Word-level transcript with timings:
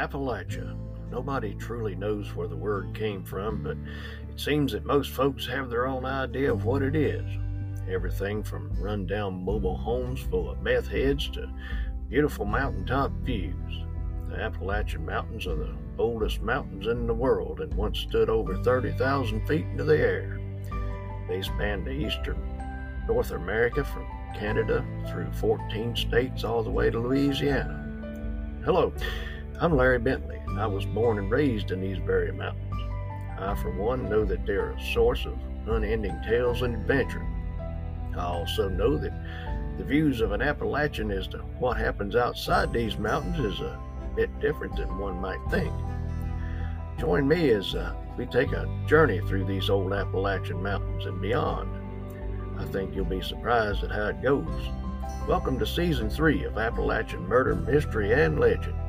Appalachia. 0.00 0.74
Nobody 1.10 1.54
truly 1.54 1.94
knows 1.94 2.34
where 2.34 2.48
the 2.48 2.56
word 2.56 2.94
came 2.94 3.22
from, 3.22 3.62
but 3.62 3.76
it 4.30 4.40
seems 4.40 4.72
that 4.72 4.86
most 4.86 5.10
folks 5.10 5.46
have 5.46 5.68
their 5.68 5.86
own 5.86 6.06
idea 6.06 6.50
of 6.50 6.64
what 6.64 6.80
it 6.80 6.96
is. 6.96 7.24
Everything 7.86 8.42
from 8.42 8.72
rundown 8.80 9.44
mobile 9.44 9.76
homes 9.76 10.20
full 10.20 10.50
of 10.50 10.62
meth 10.62 10.88
heads 10.88 11.28
to 11.30 11.52
beautiful 12.08 12.46
mountaintop 12.46 13.12
views. 13.20 13.84
The 14.30 14.40
Appalachian 14.40 15.04
Mountains 15.04 15.46
are 15.46 15.56
the 15.56 15.76
oldest 15.98 16.40
mountains 16.40 16.86
in 16.86 17.06
the 17.06 17.12
world 17.12 17.60
and 17.60 17.74
once 17.74 17.98
stood 17.98 18.30
over 18.30 18.56
30,000 18.62 19.46
feet 19.46 19.66
into 19.66 19.84
the 19.84 19.98
air. 19.98 20.40
They 21.28 21.42
span 21.42 21.84
the 21.84 21.90
eastern 21.90 22.38
North 23.06 23.32
America 23.32 23.84
from 23.84 24.06
Canada 24.34 24.82
through 25.10 25.30
14 25.32 25.94
states 25.94 26.42
all 26.42 26.62
the 26.62 26.70
way 26.70 26.88
to 26.88 26.98
Louisiana. 26.98 27.86
Hello, 28.64 28.94
I'm 29.62 29.76
Larry 29.76 29.98
Bentley, 29.98 30.38
and 30.46 30.58
I 30.58 30.66
was 30.66 30.86
born 30.86 31.18
and 31.18 31.30
raised 31.30 31.70
in 31.70 31.82
these 31.82 31.98
very 31.98 32.32
mountains. 32.32 32.80
I, 33.38 33.54
for 33.56 33.70
one, 33.70 34.08
know 34.08 34.24
that 34.24 34.46
they're 34.46 34.70
a 34.70 34.80
source 34.94 35.26
of 35.26 35.38
unending 35.68 36.18
tales 36.26 36.62
and 36.62 36.74
adventure. 36.74 37.26
I 38.16 38.22
also 38.22 38.70
know 38.70 38.96
that 38.96 39.12
the 39.76 39.84
views 39.84 40.22
of 40.22 40.32
an 40.32 40.40
Appalachian 40.40 41.10
as 41.10 41.28
to 41.28 41.40
what 41.58 41.76
happens 41.76 42.16
outside 42.16 42.72
these 42.72 42.96
mountains 42.96 43.38
is 43.38 43.60
a 43.60 43.78
bit 44.16 44.30
different 44.40 44.76
than 44.76 44.98
one 44.98 45.20
might 45.20 45.44
think. 45.50 45.74
Join 46.98 47.28
me 47.28 47.50
as 47.50 47.74
uh, 47.74 47.92
we 48.16 48.24
take 48.24 48.52
a 48.52 48.66
journey 48.86 49.20
through 49.28 49.44
these 49.44 49.68
old 49.68 49.92
Appalachian 49.92 50.62
mountains 50.62 51.04
and 51.04 51.20
beyond. 51.20 51.68
I 52.58 52.64
think 52.64 52.94
you'll 52.94 53.04
be 53.04 53.20
surprised 53.20 53.84
at 53.84 53.90
how 53.90 54.06
it 54.06 54.22
goes. 54.22 54.70
Welcome 55.28 55.58
to 55.58 55.66
Season 55.66 56.08
3 56.08 56.44
of 56.44 56.56
Appalachian 56.56 57.28
Murder, 57.28 57.56
Mystery, 57.56 58.14
and 58.14 58.40
Legend. 58.40 58.79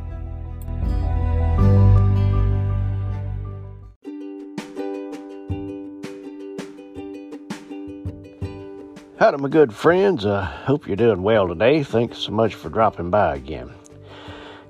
Howdy, 9.21 9.37
my 9.37 9.49
good 9.49 9.71
friends. 9.71 10.25
I 10.25 10.29
uh, 10.29 10.45
hope 10.45 10.87
you're 10.87 10.95
doing 10.95 11.21
well 11.21 11.47
today. 11.47 11.83
Thanks 11.83 12.17
so 12.17 12.31
much 12.31 12.55
for 12.55 12.69
dropping 12.69 13.11
by 13.11 13.35
again. 13.35 13.71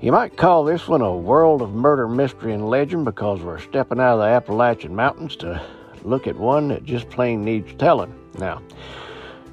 You 0.02 0.12
might 0.12 0.36
call 0.36 0.66
this 0.66 0.90
one 0.90 1.00
a 1.00 1.16
world 1.16 1.62
of 1.62 1.72
murder, 1.72 2.06
mystery, 2.06 2.52
and 2.54 2.70
legend 2.70 3.06
because 3.06 3.40
we're 3.40 3.62
stepping 3.62 4.02
out 4.02 4.16
of 4.16 4.20
the 4.20 4.26
Appalachian 4.26 4.94
Mountains 4.94 5.38
to 5.38 5.64
look 6.04 6.28
at 6.28 6.36
one 6.36 6.68
that 6.68 6.84
just 6.84 7.10
plain 7.10 7.46
needs 7.46 7.72
telling. 7.78 8.14
Now, 8.40 8.62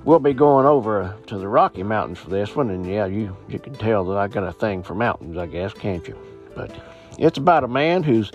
we'll 0.02 0.18
be 0.18 0.32
going 0.32 0.66
over 0.66 1.14
to 1.28 1.38
the 1.38 1.46
Rocky 1.46 1.84
Mountains 1.84 2.18
for 2.18 2.30
this 2.30 2.56
one, 2.56 2.68
and 2.70 2.84
yeah, 2.84 3.06
you, 3.06 3.36
you 3.48 3.60
can 3.60 3.74
tell 3.74 4.04
that 4.06 4.18
I 4.18 4.26
got 4.26 4.42
a 4.42 4.52
thing 4.52 4.82
for 4.82 4.96
mountains, 4.96 5.38
I 5.38 5.46
guess, 5.46 5.72
can't 5.72 6.08
you? 6.08 6.18
But 6.56 6.74
it's 7.20 7.38
about 7.38 7.62
a 7.62 7.68
man 7.68 8.02
who's 8.02 8.32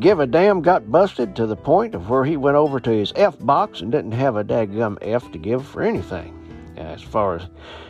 give 0.00 0.20
a 0.20 0.26
damn 0.26 0.62
got 0.62 0.90
busted 0.90 1.36
to 1.36 1.46
the 1.46 1.56
point 1.56 1.94
of 1.94 2.08
where 2.08 2.24
he 2.24 2.36
went 2.36 2.56
over 2.56 2.80
to 2.80 2.90
his 2.90 3.12
F 3.16 3.38
box 3.38 3.80
and 3.80 3.92
didn't 3.92 4.12
have 4.12 4.36
a 4.36 4.44
daggum 4.44 4.98
F 5.02 5.30
to 5.32 5.38
give 5.38 5.66
for 5.66 5.82
anything. 5.82 6.38
As 6.76 7.02
far 7.02 7.36
as 7.36 7.46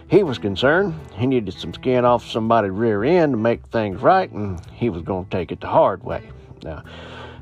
he 0.09 0.23
was 0.23 0.39
concerned, 0.39 0.95
he 1.15 1.27
needed 1.27 1.55
some 1.55 1.73
skin 1.73 2.05
off 2.05 2.27
somebody's 2.27 2.73
rear 2.73 3.05
end 3.05 3.33
to 3.33 3.37
make 3.39 3.65
things 3.67 4.03
right, 4.03 4.31
and 4.31 4.61
he 4.73 4.91
was 4.91 5.03
going 5.03 5.25
to 5.25 5.31
take 5.31 5.53
it 5.53 5.61
the 5.61 5.69
hard 5.69 6.03
way. 6.05 6.29
Now, 6.63 6.83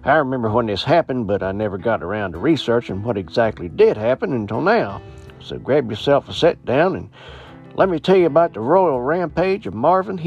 I 0.04 0.14
remember 0.16 0.50
when 0.50 0.66
this 0.66 0.84
happened, 0.84 1.26
but 1.26 1.42
I 1.42 1.52
never 1.52 1.76
got 1.76 2.02
around 2.02 2.32
to 2.32 2.38
researching 2.38 3.02
what 3.02 3.18
exactly 3.18 3.68
did 3.68 3.96
happen 3.96 4.32
until 4.32 4.60
now. 4.60 5.02
So 5.40 5.58
grab 5.58 5.90
yourself 5.90 6.28
a 6.28 6.32
sit 6.32 6.64
down 6.64 6.96
and 6.96 7.10
let 7.74 7.88
me 7.88 7.98
tell 7.98 8.16
you 8.16 8.26
about 8.26 8.54
the 8.54 8.60
royal 8.60 9.00
rampage 9.00 9.66
of 9.66 9.74
Marvin 9.74 10.18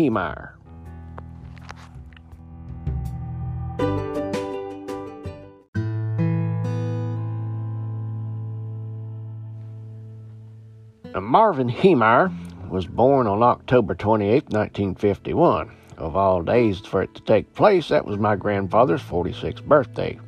Heemeyer. 11.14 11.24
Marvin 11.24 11.70
Heemeyer 11.70 12.70
was 12.70 12.88
born 12.88 13.28
on 13.28 13.44
October 13.44 13.96
28, 13.96 14.46
1951. 14.50 15.72
Of 15.98 16.16
all 16.16 16.42
days 16.42 16.80
for 16.80 17.04
it 17.04 17.14
to 17.16 17.22
take 17.22 17.54
place, 17.54 17.90
that 17.90 18.06
was 18.06 18.18
my 18.18 18.36
grandfather's 18.36 19.02
46th 19.02 19.64
birthday. 19.64 20.20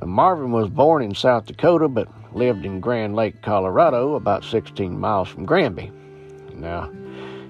Now, 0.00 0.06
Marvin 0.06 0.52
was 0.52 0.68
born 0.68 1.02
in 1.02 1.14
South 1.14 1.46
Dakota 1.46 1.88
but 1.88 2.08
lived 2.34 2.66
in 2.66 2.80
Grand 2.80 3.14
Lake, 3.14 3.40
Colorado, 3.42 4.14
about 4.14 4.44
16 4.44 4.98
miles 4.98 5.28
from 5.28 5.46
Granby. 5.46 5.90
Now, 6.54 6.90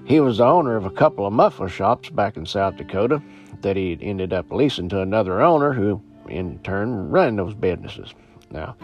he 0.05 0.19
was 0.19 0.37
the 0.37 0.45
owner 0.45 0.77
of 0.77 0.85
a 0.85 0.91
couple 0.91 1.25
of 1.25 1.33
muffler 1.33 1.69
shops 1.69 2.09
back 2.09 2.37
in 2.37 2.45
South 2.45 2.77
Dakota 2.77 3.21
that 3.61 3.75
he 3.75 3.97
ended 3.99 4.31
up 4.31 4.51
leasing 4.51 4.87
to 4.89 5.01
another 5.01 5.41
owner 5.41 5.73
who, 5.73 6.01
in 6.29 6.59
turn, 6.59 7.09
ran 7.09 7.35
those 7.35 7.55
businesses. 7.55 8.13
Now, 8.51 8.77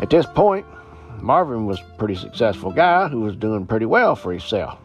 at 0.00 0.10
this 0.10 0.26
point, 0.26 0.66
Marvin 1.20 1.66
was 1.66 1.80
a 1.80 1.96
pretty 1.98 2.14
successful 2.14 2.70
guy 2.70 3.08
who 3.08 3.20
was 3.20 3.36
doing 3.36 3.66
pretty 3.66 3.86
well 3.86 4.16
for 4.16 4.32
himself. 4.32 4.78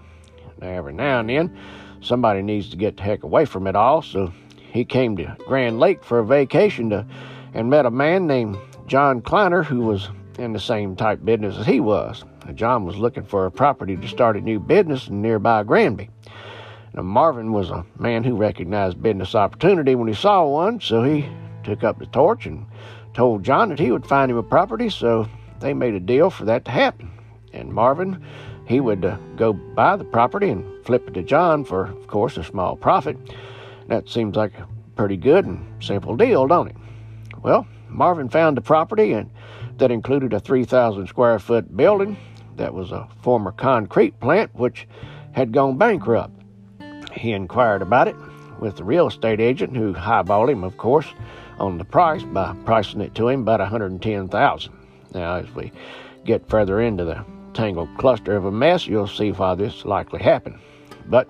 Now, 0.60 0.68
every 0.68 0.94
now 0.94 1.20
and 1.20 1.30
then, 1.30 1.58
somebody 2.02 2.42
needs 2.42 2.70
to 2.70 2.78
get 2.78 2.98
the 2.98 3.04
heck 3.04 3.24
away 3.24 3.46
from 3.46 3.68
it 3.68 3.76
all, 3.76 4.02
so 4.02 4.32
he 4.72 4.86
came 4.86 5.18
to 5.18 5.36
Grand 5.48 5.80
Lake 5.80 6.04
for 6.04 6.20
a 6.20 6.26
vacation 6.26 6.90
to, 6.92 7.06
and 7.54 7.70
met 7.70 7.86
a 7.86 7.92
man 7.92 8.28
named 8.28 8.58
John 8.88 9.22
Kleiner 9.22 9.64
who 9.64 9.82
was 9.82 10.10
in 10.40 10.54
the 10.54 10.60
same 10.60 10.96
type 10.96 11.24
business 11.24 11.58
as 11.58 11.66
he 11.66 11.80
was. 11.80 12.24
Now, 12.46 12.54
John 12.54 12.86
was 12.86 12.98
looking 12.98 13.24
for 13.24 13.46
a 13.46 13.52
property 13.52 13.96
to 13.96 14.08
start 14.08 14.38
a 14.38 14.42
new 14.42 14.60
business 14.60 15.08
in 15.08 15.22
nearby 15.22 15.64
Granby. 15.64 16.10
Now, 16.94 17.04
Marvin 17.04 17.54
was 17.54 17.70
a 17.70 17.86
man 17.98 18.24
who 18.24 18.36
recognized 18.36 19.02
business 19.02 19.36
opportunity 19.36 19.96
when 19.96 20.08
he 20.08 20.14
saw 20.14 20.46
one, 20.46 20.80
so 20.82 21.04
he 21.04 21.28
took 21.64 21.84
up 21.84 22.00
the 22.00 22.06
torch 22.08 22.46
and 22.46 22.66
told 23.14 23.44
John 23.44 23.70
that 23.70 23.80
he 23.80 23.92
would 23.92 24.06
find 24.06 24.32
him 24.32 24.38
a 24.38 24.44
property, 24.44 24.90
so 24.90 25.28
they 25.62 25.74
made 25.74 25.94
a 25.94 26.00
deal 26.00 26.30
for 26.30 26.46
that 26.46 26.66
to 26.66 26.72
happen. 26.72 27.12
And 27.54 27.74
Marvin 27.74 28.24
he 28.72 28.80
would 28.80 29.04
uh, 29.04 29.18
go 29.36 29.52
buy 29.52 29.98
the 29.98 30.06
property 30.06 30.50
and 30.50 30.66
flip 30.86 31.08
it 31.08 31.14
to 31.14 31.24
John 31.24 31.66
for, 31.66 31.88
of 31.88 32.08
course, 32.08 32.38
a 32.38 32.44
small 32.44 32.78
profit. 32.78 33.18
That 33.88 34.08
seems 34.08 34.38
like 34.38 34.58
a 34.58 34.68
pretty 34.96 35.18
good 35.18 35.46
and 35.46 35.84
simple 35.84 36.16
deal, 36.16 36.48
don't 36.48 36.70
it? 36.70 36.76
Well, 37.44 37.68
Marvin 37.90 38.30
found 38.30 38.56
the 38.56 38.62
property 38.62 39.12
and 39.12 39.30
that 39.78 39.92
included 39.92 40.32
a 40.32 40.40
3,000 40.40 41.08
square 41.08 41.38
foot 41.40 41.76
building 41.76 42.16
that 42.56 42.74
was 42.74 42.92
a 42.92 43.10
former 43.22 43.52
concrete 43.52 44.20
plant 44.20 44.54
which 44.54 44.88
had 45.34 45.52
gone 45.52 45.78
bankrupt. 45.78 46.40
He 47.14 47.34
inquired 47.34 47.82
about 47.82 48.08
it 48.08 48.16
with 48.60 48.78
the 48.78 48.84
real 48.84 49.08
estate 49.08 49.42
agent 49.42 49.76
who 49.76 49.94
highballed 49.94 50.50
him, 50.50 50.64
of 50.64 50.78
course, 50.78 51.08
on 51.60 51.78
the 51.78 51.84
price 51.84 52.24
by 52.24 52.56
pricing 52.64 53.02
it 53.02 53.16
to 53.16 53.28
him 53.28 53.42
about 53.42 53.60
110,000. 53.60 54.81
Now, 55.14 55.36
as 55.36 55.54
we 55.54 55.72
get 56.26 56.48
further 56.50 56.82
into 56.82 57.04
the 57.04 57.26
tangled 57.54 57.90
cluster 57.98 58.36
of 58.36 58.46
a 58.46 58.52
mess, 58.52 58.88
you'll 58.88 59.08
see 59.08 59.32
why 59.32 59.56
this 59.56 59.86
likely 59.86 60.22
happened. 60.22 60.60
But 61.08 61.28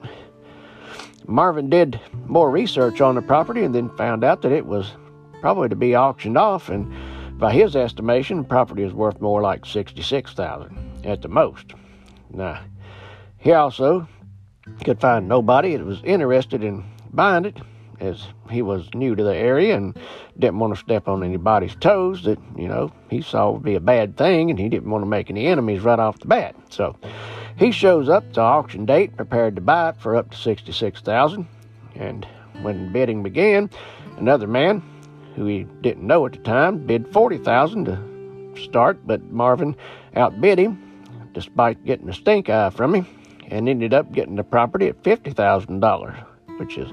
Marvin 1.26 1.70
did 1.70 2.00
more 2.28 2.52
research 2.52 3.02
on 3.02 3.16
the 3.16 3.22
property 3.22 3.64
and 3.64 3.74
then 3.74 3.90
found 3.98 4.24
out 4.24 4.42
that 4.42 4.52
it 4.52 4.66
was 4.66 4.92
probably 5.40 5.70
to 5.70 5.76
be 5.76 5.96
auctioned 5.96 6.38
off, 6.38 6.70
and 6.70 6.94
by 7.40 7.52
his 7.52 7.76
estimation, 7.76 8.38
the 8.38 8.44
property 8.44 8.84
is 8.84 8.94
worth 8.94 9.20
more 9.20 9.42
like 9.42 9.66
sixty-six 9.66 10.34
thousand 10.34 10.78
at 11.04 11.24
the 11.24 11.28
most. 11.28 11.74
Now, 12.30 12.62
he 13.40 13.52
also 13.54 14.08
could 14.84 15.02
find 15.02 15.28
nobody 15.28 15.76
that 15.76 15.86
was 15.86 16.04
interested 16.04 16.64
in 16.64 16.84
buying 17.12 17.46
it, 17.46 17.58
as 18.02 18.28
he 18.50 18.62
was 18.62 18.94
new 18.94 19.16
to 19.16 19.24
the 19.24 19.36
area 19.36 19.76
and 19.76 19.98
didn't 20.40 20.60
want 20.60 20.74
to 20.74 20.80
step 20.80 21.08
on 21.08 21.24
anybody's 21.24 21.76
toes 21.76 22.24
that, 22.24 22.40
you 22.58 22.68
know, 22.68 22.92
he 23.10 23.22
saw 23.22 23.52
would 23.52 23.64
be 23.64 23.76
a 23.76 23.80
bad 23.80 24.18
thing 24.18 24.50
and 24.50 24.60
he 24.60 24.68
didn't 24.68 24.90
want 24.90 25.04
to 25.04 25.10
make 25.10 25.30
any 25.30 25.46
enemies 25.46 25.82
right 25.82 26.00
off 26.00 26.20
the 26.20 26.28
bat. 26.28 26.56
So 26.70 26.96
he 27.58 27.72
shows 27.72 28.10
up 28.10 28.34
to 28.34 28.42
auction 28.42 28.86
date 28.86 29.16
prepared 29.16 29.56
to 29.56 29.62
buy 29.62 29.90
it 29.90 29.98
for 29.98 30.16
up 30.16 30.32
to 30.32 30.38
66000 30.38 31.48
And 31.96 32.28
when 32.64 32.92
bidding 32.92 33.22
began, 33.24 33.70
another 34.18 34.48
man 34.48 34.84
who 35.36 35.46
he 35.46 35.66
didn't 35.82 36.06
know 36.06 36.26
at 36.26 36.34
the 36.34 36.40
time 36.40 36.86
bid 36.86 37.08
40000 37.14 37.86
to 37.86 38.62
start, 38.62 39.00
but 39.06 39.24
Marvin 39.32 39.76
outbid 40.16 40.60
him 40.60 40.82
despite 41.34 41.86
getting 41.86 42.10
a 42.10 42.14
stink 42.14 42.50
eye 42.50 42.70
from 42.72 42.96
him 42.96 43.06
and 43.48 43.70
ended 43.70 43.94
up 43.94 44.12
getting 44.12 44.36
the 44.36 44.44
property 44.44 44.88
at 44.88 45.02
$50,000, 45.04 46.26
which 46.58 46.78
is 46.78 46.92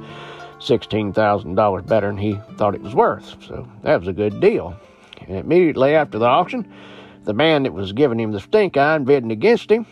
$16,000 0.59 1.87
better 1.87 2.07
than 2.09 2.19
he 2.19 2.41
thought 2.57 2.75
it 2.75 2.83
was 2.83 2.95
worth. 2.95 3.37
So 3.45 3.69
that 3.83 3.99
was 3.99 4.09
a 4.09 4.13
good 4.13 4.41
deal. 4.41 4.75
And 5.27 5.37
immediately 5.37 5.95
after 5.95 6.19
the 6.19 6.27
auction, 6.27 6.73
the 7.25 7.35
man 7.35 7.65
that 7.65 7.73
was 7.73 7.93
giving 7.93 8.19
him 8.19 8.33
the 8.33 8.41
stink 8.41 8.77
eye 8.77 8.97
and 8.97 9.07
bidding 9.07 9.31
against 9.31 9.71
him, 9.71 9.87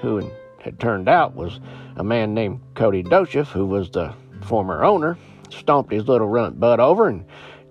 who 0.00 0.30
had 0.60 0.78
turned 0.80 1.08
out 1.08 1.34
was 1.34 1.60
a 1.96 2.04
man 2.04 2.34
named 2.34 2.60
Cody 2.74 3.02
Docheff, 3.02 3.48
who 3.48 3.66
was 3.66 3.90
the 3.90 4.14
former 4.42 4.84
owner, 4.84 5.18
stomped 5.50 5.92
his 5.92 6.08
little 6.08 6.28
runt 6.28 6.58
butt 6.60 6.80
over 6.80 7.08
and 7.08 7.24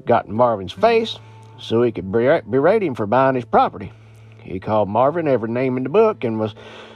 got 0.06 0.26
in 0.26 0.34
Marvin's 0.34 0.74
face 0.74 1.18
so 1.58 1.82
he 1.82 1.92
could 1.92 2.12
berate 2.12 2.84
him 2.84 2.96
for 2.96 3.06
buying 3.06 3.36
his 3.36 3.46
property. 3.46 3.92
He 4.42 4.60
called 4.60 4.90
Marvin 4.90 5.28
every 5.28 5.50
name 5.50 5.78
in 5.78 5.84
the 5.84 5.90
book 5.90 6.24
and 6.24 6.40
was 6.40 6.56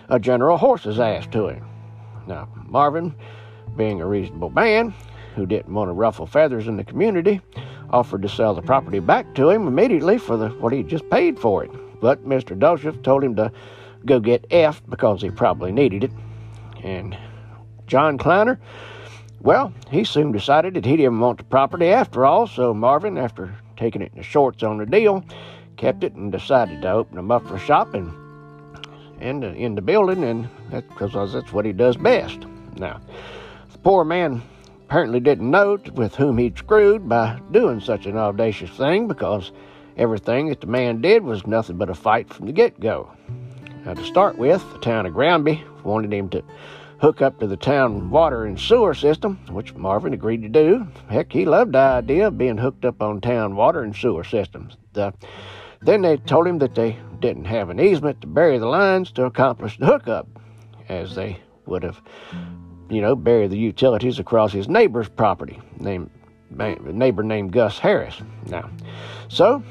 a 0.09 0.19
general 0.19 0.57
horse's 0.57 0.99
ass 0.99 1.27
to 1.27 1.47
him. 1.47 1.65
Now, 2.27 2.47
Marvin, 2.67 3.13
being 3.75 4.01
a 4.01 4.07
reasonable 4.07 4.49
man, 4.49 4.93
who 5.35 5.45
didn't 5.45 5.73
want 5.73 5.89
to 5.89 5.93
ruffle 5.93 6.25
feathers 6.25 6.67
in 6.67 6.77
the 6.77 6.83
community, 6.83 7.41
offered 7.89 8.21
to 8.21 8.29
sell 8.29 8.53
the 8.53 8.61
property 8.61 8.99
back 8.99 9.33
to 9.35 9.49
him 9.49 9.67
immediately 9.67 10.17
for 10.17 10.37
the, 10.37 10.49
what 10.49 10.73
he 10.73 10.83
just 10.83 11.09
paid 11.09 11.39
for 11.39 11.63
it. 11.63 11.71
But 12.01 12.27
Mr. 12.27 12.57
Docheff 12.57 13.01
told 13.03 13.23
him 13.23 13.35
to 13.35 13.51
go 14.05 14.19
get 14.19 14.45
F 14.51 14.81
because 14.89 15.21
he 15.21 15.29
probably 15.29 15.71
needed 15.71 16.05
it. 16.05 16.11
And 16.83 17.17
John 17.87 18.17
Kleiner, 18.17 18.59
well, 19.41 19.73
he 19.91 20.03
soon 20.03 20.31
decided 20.31 20.73
that 20.73 20.85
he 20.85 20.97
didn't 20.97 21.19
want 21.19 21.37
the 21.37 21.43
property 21.45 21.87
after 21.87 22.25
all, 22.25 22.47
so 22.47 22.73
Marvin, 22.73 23.17
after 23.17 23.55
taking 23.77 24.01
it 24.01 24.11
in 24.11 24.17
the 24.17 24.23
shorts 24.23 24.63
on 24.63 24.77
the 24.77 24.85
deal, 24.85 25.23
kept 25.77 26.03
it 26.03 26.13
and 26.13 26.31
decided 26.31 26.81
to 26.81 26.91
open 26.91 27.17
a 27.17 27.23
muffler 27.23 27.59
shop 27.59 27.93
and 27.93 28.13
in 29.21 29.39
the, 29.39 29.49
uh, 29.49 29.53
in 29.53 29.75
the 29.75 29.81
building, 29.81 30.23
and 30.23 30.49
that's 30.69 30.87
because 30.87 31.33
that's 31.33 31.53
what 31.53 31.65
he 31.65 31.71
does 31.71 31.95
best. 31.97 32.39
Now, 32.75 32.99
the 33.71 33.77
poor 33.79 34.03
man 34.03 34.41
apparently 34.93 35.19
didn't 35.19 35.49
know 35.49 35.75
with 35.95 36.13
whom 36.13 36.37
he'd 36.37 36.55
screwed 36.55 37.09
by 37.09 37.39
doing 37.49 37.79
such 37.79 38.05
an 38.05 38.15
audacious 38.15 38.69
thing 38.77 39.07
because 39.07 39.51
everything 39.97 40.49
that 40.49 40.61
the 40.61 40.67
man 40.67 41.01
did 41.01 41.23
was 41.23 41.47
nothing 41.47 41.77
but 41.77 41.89
a 41.89 41.95
fight 41.95 42.31
from 42.31 42.45
the 42.45 42.51
get 42.51 42.79
go. 42.79 43.11
Now, 43.83 43.95
to 43.95 44.03
start 44.05 44.37
with, 44.37 44.63
the 44.71 44.77
town 44.77 45.07
of 45.07 45.15
Granby 45.15 45.63
wanted 45.83 46.13
him 46.13 46.29
to 46.29 46.43
hook 47.01 47.23
up 47.23 47.39
to 47.39 47.47
the 47.47 47.57
town 47.57 48.11
water 48.11 48.45
and 48.45 48.59
sewer 48.59 48.93
system, 48.93 49.39
which 49.49 49.73
Marvin 49.73 50.13
agreed 50.13 50.43
to 50.43 50.47
do. 50.47 50.87
Heck, 51.09 51.33
he 51.33 51.43
loved 51.43 51.71
the 51.71 51.79
idea 51.79 52.27
of 52.27 52.37
being 52.37 52.59
hooked 52.59 52.85
up 52.85 53.01
on 53.01 53.19
town 53.19 53.55
water 53.55 53.81
and 53.81 53.95
sewer 53.95 54.23
systems. 54.23 54.77
The, 54.93 55.11
then 55.81 56.03
they 56.03 56.17
told 56.17 56.45
him 56.45 56.59
that 56.59 56.75
they 56.75 56.99
didn't 57.19 57.45
have 57.45 57.71
an 57.71 57.79
easement 57.79 58.21
to 58.21 58.27
bury 58.27 58.59
the 58.59 58.67
lines 58.67 59.11
to 59.13 59.25
accomplish 59.25 59.79
the 59.79 59.87
hookup, 59.87 60.27
as 60.87 61.15
they 61.15 61.39
would 61.65 61.81
have, 61.81 61.99
you 62.93 63.01
know, 63.01 63.15
bury 63.15 63.47
the 63.47 63.57
utilities 63.57 64.19
across 64.19 64.51
his 64.51 64.67
neighbor's 64.69 65.09
property, 65.09 65.59
named 65.79 66.09
neighbor 66.51 67.23
named 67.23 67.51
Gus 67.51 67.79
Harris. 67.79 68.21
Now, 68.45 68.69
so 69.27 69.63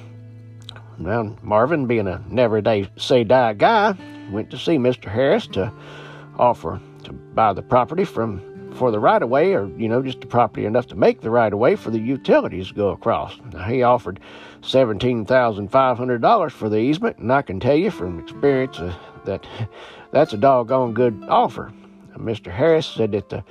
now 0.98 1.36
Marvin, 1.42 1.86
being 1.86 2.08
a 2.08 2.22
never 2.28 2.60
day 2.60 2.88
say 2.96 3.24
die 3.24 3.54
guy, 3.54 3.96
went 4.30 4.50
to 4.50 4.58
see 4.58 4.76
Mr. 4.76 5.08
Harris 5.08 5.46
to 5.48 5.72
offer 6.38 6.80
to 7.04 7.12
buy 7.12 7.52
the 7.52 7.62
property 7.62 8.04
from 8.04 8.40
for 8.74 8.90
the 8.90 8.98
right 8.98 9.22
of 9.22 9.28
way, 9.28 9.52
or 9.52 9.66
you 9.76 9.88
know, 9.88 10.02
just 10.02 10.20
the 10.20 10.26
property 10.26 10.64
enough 10.64 10.86
to 10.86 10.96
make 10.96 11.20
the 11.20 11.30
right 11.30 11.52
of 11.52 11.58
way 11.58 11.76
for 11.76 11.90
the 11.90 11.98
utilities 11.98 12.68
to 12.68 12.74
go 12.74 12.88
across. 12.88 13.38
Now, 13.52 13.64
he 13.64 13.82
offered 13.82 14.18
seventeen 14.62 15.26
thousand 15.26 15.68
five 15.68 15.98
hundred 15.98 16.22
dollars 16.22 16.52
for 16.52 16.68
the 16.68 16.78
easement, 16.78 17.18
and 17.18 17.32
I 17.32 17.42
can 17.42 17.60
tell 17.60 17.76
you 17.76 17.90
from 17.90 18.18
experience 18.18 18.78
uh, 18.78 18.94
that 19.26 19.46
that's 20.10 20.32
a 20.32 20.38
doggone 20.38 20.94
good 20.94 21.22
offer. 21.28 21.72
Mr. 22.16 22.50
Harris 22.50 22.86
said 22.86 23.12
that 23.12 23.28
the 23.28 23.44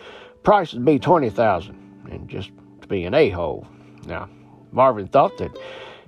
price 0.44 0.74
would 0.74 0.86
be 0.86 1.00
twenty 1.00 1.30
thousand, 1.30 1.78
and 2.10 2.28
just 2.30 2.52
to 2.81 2.88
be 2.88 3.06
an 3.06 3.13
a-hole. 3.13 3.68
Now, 4.06 4.30
Marvin 4.72 5.08
thought 5.08 5.38
that 5.38 5.52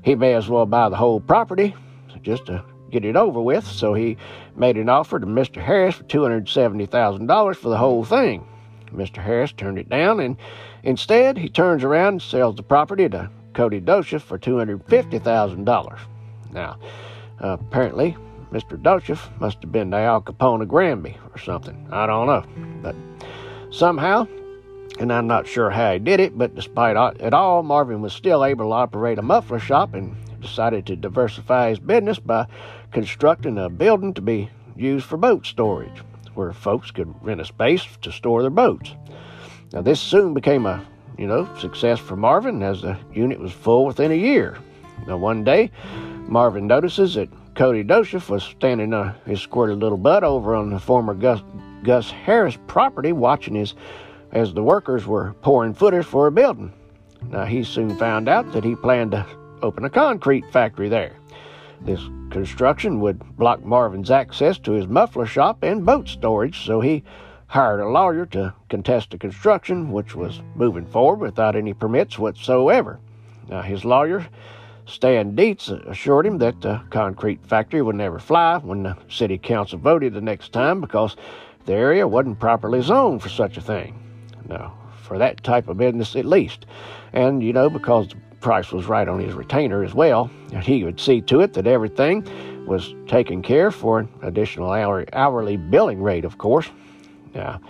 he 0.01 0.15
may 0.15 0.33
as 0.33 0.50
well 0.50 0.65
buy 0.65 0.89
the 0.89 0.95
whole 0.95 1.19
property 1.19 1.75
just 2.21 2.45
to 2.45 2.63
get 2.91 3.05
it 3.05 3.15
over 3.15 3.41
with, 3.41 3.65
so 3.65 3.94
he 3.94 4.17
made 4.55 4.77
an 4.77 4.89
offer 4.89 5.19
to 5.19 5.25
Mr. 5.25 5.61
Harris 5.61 5.95
for 5.95 6.03
$270,000 6.03 7.55
for 7.55 7.69
the 7.69 7.77
whole 7.77 8.05
thing. 8.05 8.45
Mr. 8.94 9.17
Harris 9.17 9.51
turned 9.51 9.79
it 9.79 9.89
down, 9.89 10.19
and 10.19 10.38
instead 10.83 11.38
he 11.38 11.50
turns 11.50 11.83
around 11.83 12.13
and 12.13 12.21
sells 12.21 12.55
the 12.55 12.63
property 12.63 13.09
to 13.09 13.29
Cody 13.53 13.81
Docheff 13.81 14.21
for 14.21 14.38
$250,000. 14.38 16.00
Now, 16.51 16.77
uh, 17.39 17.57
apparently, 17.59 18.15
Mr. 18.53 18.79
Docheff 18.79 19.31
must 19.41 19.63
have 19.63 19.71
been 19.71 19.89
the 19.89 19.97
Al 19.97 20.21
Capone 20.21 20.61
of 20.61 20.67
Granby 20.67 21.17
or 21.31 21.39
something. 21.39 21.88
I 21.91 22.05
don't 22.05 22.27
know. 22.27 22.45
But 22.83 22.95
somehow, 23.71 24.27
and 25.00 25.11
I'm 25.11 25.25
not 25.25 25.47
sure 25.47 25.71
how 25.71 25.94
he 25.94 25.97
did 26.00 26.19
it, 26.19 26.38
but 26.38 26.53
despite 26.53 26.95
it 27.19 27.33
all, 27.33 27.63
Marvin 27.63 28.03
was 28.03 28.13
still 28.13 28.45
able 28.45 28.65
to 28.65 28.73
operate 28.73 29.17
a 29.17 29.23
muffler 29.23 29.57
shop 29.57 29.95
and 29.95 30.15
decided 30.39 30.85
to 30.85 30.95
diversify 30.95 31.69
his 31.69 31.79
business 31.79 32.19
by 32.19 32.45
constructing 32.91 33.57
a 33.57 33.69
building 33.69 34.13
to 34.13 34.21
be 34.21 34.51
used 34.75 35.05
for 35.05 35.17
boat 35.17 35.47
storage, 35.47 36.03
where 36.35 36.53
folks 36.53 36.91
could 36.91 37.11
rent 37.25 37.41
a 37.41 37.45
space 37.45 37.88
to 38.03 38.11
store 38.11 38.44
their 38.44 38.51
boats. 38.51 38.94
Now, 39.71 39.81
this 39.81 40.00
soon 40.00 40.35
became 40.35 40.67
a 40.67 40.85
you 41.17 41.25
know 41.25 41.50
success 41.57 42.00
for 42.00 42.15
Marvin, 42.15 42.61
as 42.61 42.83
the 42.83 43.00
unit 43.15 43.39
was 43.39 43.51
full 43.51 43.88
within 43.88 44.11
a 44.11 44.15
year. 44.15 44.59
Now, 45.07 45.17
one 45.17 45.44
day, 45.44 45.71
Marvin 46.27 46.67
notices 46.67 47.15
that 47.15 47.29
Cody 47.55 47.83
Docheff 47.83 48.29
was 48.29 48.44
standing 48.44 48.94
uh, 48.94 49.13
his 49.25 49.39
squirted 49.39 49.77
little 49.77 49.97
butt 49.97 50.23
over 50.23 50.55
on 50.55 50.71
the 50.71 50.79
former 50.79 51.13
Gus, 51.13 51.41
Gus 51.83 52.09
Harris 52.09 52.57
property, 52.67 53.11
watching 53.11 53.55
his 53.55 53.75
as 54.31 54.53
the 54.53 54.63
workers 54.63 55.05
were 55.05 55.33
pouring 55.41 55.75
footers 55.75 56.07
for 56.07 56.25
a 56.25 56.31
building. 56.31 56.73
Now, 57.29 57.45
he 57.45 57.63
soon 57.63 57.95
found 57.97 58.27
out 58.27 58.51
that 58.51 58.63
he 58.63 58.75
planned 58.75 59.11
to 59.11 59.25
open 59.61 59.85
a 59.85 59.89
concrete 59.89 60.51
factory 60.51 60.89
there. 60.89 61.15
This 61.81 62.01
construction 62.31 63.00
would 63.01 63.19
block 63.38 63.63
Marvin's 63.63 64.09
access 64.09 64.57
to 64.59 64.71
his 64.71 64.88
muffler 64.88 65.27
shop 65.27 65.61
and 65.61 65.85
boat 65.85 66.07
storage, 66.09 66.65
so 66.65 66.81
he 66.81 67.03
hired 67.47 67.81
a 67.81 67.88
lawyer 67.88 68.25
to 68.27 68.53
contest 68.69 69.11
the 69.11 69.17
construction, 69.19 69.91
which 69.91 70.15
was 70.15 70.41
moving 70.55 70.88
forward 70.88 71.19
without 71.19 71.55
any 71.55 71.73
permits 71.73 72.17
whatsoever. 72.17 73.00
Now, 73.47 73.61
his 73.61 73.85
lawyer, 73.85 74.27
Stan 74.85 75.35
Dietz, 75.35 75.69
assured 75.69 76.25
him 76.25 76.38
that 76.39 76.62
the 76.62 76.81
concrete 76.89 77.45
factory 77.45 77.81
would 77.81 77.95
never 77.95 78.19
fly 78.19 78.57
when 78.57 78.83
the 78.83 78.97
city 79.09 79.38
council 79.38 79.80
voted 79.80 80.13
the 80.13 80.21
next 80.21 80.51
time 80.51 80.81
because 80.81 81.15
the 81.65 81.74
area 81.74 82.07
wasn't 82.07 82.39
properly 82.39 82.81
zoned 82.81 83.21
for 83.21 83.30
such 83.30 83.57
a 83.57 83.62
thing. 83.62 83.97
Now, 84.47 84.74
for 85.01 85.18
that 85.18 85.44
type 85.44 85.68
of 85.68 85.77
business 85.77 86.15
at 86.15 86.25
least. 86.25 86.65
And, 87.13 87.44
you 87.44 87.53
know, 87.53 87.69
because 87.69 88.09
the 88.09 88.15
price 88.41 88.71
was 88.71 88.88
right 88.88 89.07
on 89.07 89.19
his 89.19 89.33
retainer 89.33 89.83
as 89.83 89.94
well. 89.94 90.30
And 90.51 90.63
he 90.63 90.83
would 90.83 91.00
see 91.00 91.21
to 91.21 91.41
it 91.41 91.53
that 91.53 91.68
everything 91.68 92.25
was 92.65 92.94
taken 93.07 93.41
care 93.41 93.71
for 93.71 94.00
an 94.00 94.09
additional 94.21 94.71
hourly 94.71 95.57
billing 95.57 96.01
rate, 96.01 96.25
of 96.25 96.38
course. 96.38 96.69
Now, 97.33 97.62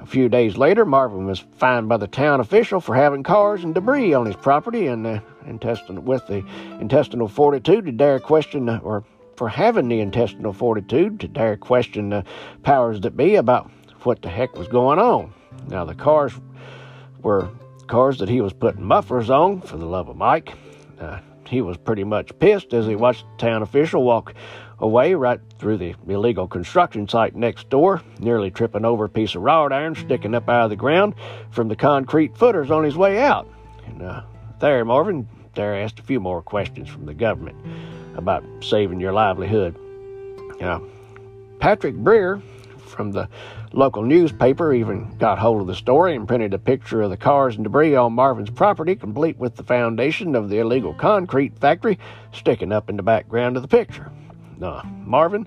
a 0.00 0.06
few 0.06 0.28
days 0.28 0.56
later, 0.56 0.84
Marvin 0.84 1.26
was 1.26 1.44
fined 1.56 1.88
by 1.88 1.96
the 1.96 2.06
town 2.06 2.40
official 2.40 2.80
for 2.80 2.94
having 2.94 3.22
cars 3.22 3.64
and 3.64 3.74
debris 3.74 4.14
on 4.14 4.26
his 4.26 4.36
property 4.36 4.86
and 4.86 5.06
uh, 5.06 5.20
intestinal, 5.48 6.02
with 6.02 6.26
the 6.26 6.44
intestinal 6.80 7.28
fortitude 7.28 7.86
to 7.86 7.92
dare 7.92 8.20
question, 8.20 8.68
or 8.68 9.04
for 9.36 9.48
having 9.48 9.88
the 9.88 10.00
intestinal 10.00 10.52
fortitude 10.52 11.20
to 11.20 11.28
dare 11.28 11.56
question 11.56 12.10
the 12.10 12.24
powers 12.62 13.00
that 13.00 13.16
be 13.16 13.36
about 13.36 13.70
what 14.02 14.22
the 14.22 14.28
heck 14.28 14.56
was 14.56 14.68
going 14.68 14.98
on. 14.98 15.32
Now, 15.68 15.84
the 15.84 15.94
cars 15.94 16.32
were 17.22 17.50
cars 17.86 18.18
that 18.18 18.28
he 18.28 18.40
was 18.40 18.52
putting 18.52 18.82
mufflers 18.82 19.30
on, 19.30 19.60
for 19.62 19.76
the 19.76 19.86
love 19.86 20.08
of 20.08 20.16
Mike. 20.16 20.54
Uh, 21.00 21.20
he 21.48 21.62
was 21.62 21.76
pretty 21.76 22.04
much 22.04 22.38
pissed 22.38 22.74
as 22.74 22.86
he 22.86 22.94
watched 22.94 23.24
the 23.24 23.46
town 23.46 23.62
official 23.62 24.04
walk 24.04 24.34
away 24.80 25.14
right 25.14 25.40
through 25.58 25.76
the 25.76 25.94
illegal 26.06 26.46
construction 26.46 27.08
site 27.08 27.34
next 27.34 27.68
door, 27.70 28.02
nearly 28.20 28.50
tripping 28.50 28.84
over 28.84 29.06
a 29.06 29.08
piece 29.08 29.34
of 29.34 29.42
wrought 29.42 29.72
iron 29.72 29.94
sticking 29.94 30.34
up 30.34 30.48
out 30.48 30.64
of 30.64 30.70
the 30.70 30.76
ground 30.76 31.14
from 31.50 31.68
the 31.68 31.76
concrete 31.76 32.36
footers 32.36 32.70
on 32.70 32.84
his 32.84 32.96
way 32.96 33.18
out. 33.20 33.48
And 33.86 34.02
uh, 34.02 34.22
there, 34.60 34.84
Marvin, 34.84 35.28
there 35.58 35.74
asked 35.74 35.98
a 35.98 36.04
few 36.04 36.20
more 36.20 36.40
questions 36.40 36.88
from 36.88 37.04
the 37.04 37.12
government 37.12 37.56
about 38.16 38.44
saving 38.60 39.00
your 39.00 39.12
livelihood. 39.12 39.76
Uh, 40.60 40.78
Patrick 41.58 41.96
Brower 41.96 42.40
from 42.86 43.10
the 43.10 43.28
local 43.72 44.02
newspaper 44.02 44.72
even 44.72 45.16
got 45.18 45.36
hold 45.36 45.60
of 45.60 45.66
the 45.66 45.74
story 45.74 46.14
and 46.14 46.28
printed 46.28 46.54
a 46.54 46.58
picture 46.58 47.02
of 47.02 47.10
the 47.10 47.16
cars 47.16 47.56
and 47.56 47.64
debris 47.64 47.96
on 47.96 48.12
Marvin's 48.12 48.50
property, 48.50 48.94
complete 48.94 49.36
with 49.36 49.56
the 49.56 49.64
foundation 49.64 50.36
of 50.36 50.48
the 50.48 50.58
illegal 50.58 50.94
concrete 50.94 51.58
factory 51.58 51.98
sticking 52.32 52.70
up 52.70 52.88
in 52.88 52.96
the 52.96 53.02
background 53.02 53.56
of 53.56 53.62
the 53.62 53.68
picture. 53.68 54.12
Uh, 54.62 54.80
Marvin 55.04 55.44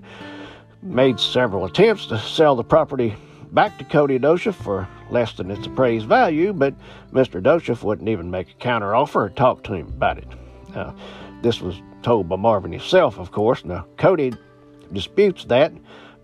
made 0.82 1.18
several 1.18 1.64
attempts 1.64 2.04
to 2.04 2.18
sell 2.18 2.54
the 2.54 2.62
property 2.62 3.14
back 3.50 3.78
to 3.78 3.84
Cody 3.84 4.18
Docheff 4.18 4.54
for 4.54 4.86
less 5.12 5.32
than 5.34 5.50
its 5.50 5.66
appraised 5.66 6.06
value, 6.06 6.52
but 6.52 6.74
Mr. 7.12 7.42
Docheff 7.42 7.82
wouldn't 7.82 8.08
even 8.08 8.30
make 8.30 8.50
a 8.50 8.64
counteroffer 8.64 9.16
or 9.16 9.28
talk 9.30 9.62
to 9.64 9.74
him 9.74 9.88
about 9.88 10.18
it. 10.18 10.28
Uh, 10.74 10.92
this 11.42 11.60
was 11.60 11.80
told 12.02 12.28
by 12.28 12.36
Marvin 12.36 12.72
himself, 12.72 13.18
of 13.18 13.30
course. 13.30 13.64
Now, 13.64 13.86
Cody 13.96 14.32
disputes 14.92 15.44
that, 15.46 15.72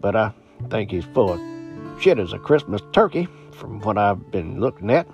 but 0.01 0.17
I 0.17 0.33
think 0.71 0.91
he's 0.91 1.05
full 1.05 1.33
of 1.33 2.03
shit 2.03 2.19
as 2.19 2.33
a 2.33 2.39
Christmas 2.39 2.83
turkey, 2.93 3.29
from 3.53 3.81
what 3.81 3.99
I've 3.99 4.31
been 4.31 4.61
looking 4.61 4.91
at. 4.91 5.07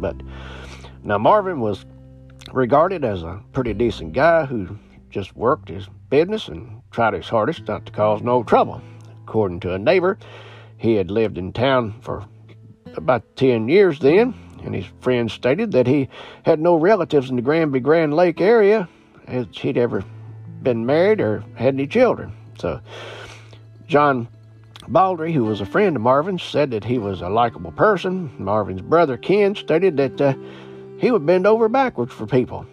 But 0.00 0.16
now 1.02 1.18
Marvin 1.18 1.60
was 1.60 1.86
regarded 2.52 3.04
as 3.04 3.22
a 3.22 3.40
pretty 3.52 3.72
decent 3.72 4.12
guy 4.12 4.44
who 4.44 4.78
just 5.10 5.36
worked 5.36 5.68
his 5.68 5.88
business 6.10 6.48
and 6.48 6.82
tried 6.90 7.14
his 7.14 7.28
hardest 7.28 7.66
not 7.68 7.86
to 7.86 7.92
cause 7.92 8.22
no 8.22 8.42
trouble. 8.42 8.82
According 9.22 9.60
to 9.60 9.74
a 9.74 9.78
neighbor, 9.78 10.18
he 10.76 10.96
had 10.96 11.10
lived 11.10 11.38
in 11.38 11.52
town 11.52 11.94
for 12.00 12.26
about 12.96 13.36
10 13.36 13.68
years 13.68 13.98
then, 13.98 14.34
and 14.64 14.74
his 14.74 14.86
friends 15.00 15.32
stated 15.32 15.72
that 15.72 15.86
he 15.86 16.08
had 16.44 16.60
no 16.60 16.76
relatives 16.76 17.30
in 17.30 17.36
the 17.36 17.42
Granby 17.42 17.80
Grand 17.80 18.14
Lake 18.14 18.40
area 18.40 18.88
as 19.26 19.46
he'd 19.52 19.78
ever 19.78 20.04
been 20.62 20.86
married 20.86 21.20
or 21.20 21.44
had 21.54 21.74
any 21.74 21.86
children. 21.86 22.32
So, 22.58 22.80
John 23.86 24.28
Baldry, 24.88 25.32
who 25.32 25.44
was 25.44 25.60
a 25.60 25.66
friend 25.66 25.96
of 25.96 26.02
Marvin's, 26.02 26.42
said 26.42 26.70
that 26.70 26.84
he 26.84 26.98
was 26.98 27.20
a 27.20 27.28
likable 27.28 27.72
person. 27.72 28.30
Marvin's 28.38 28.82
brother 28.82 29.16
Ken 29.16 29.54
stated 29.54 29.96
that 29.96 30.20
uh, 30.20 30.34
he 30.98 31.10
would 31.10 31.26
bend 31.26 31.46
over 31.46 31.68
backwards 31.68 32.12
for 32.12 32.26
people 32.26 32.66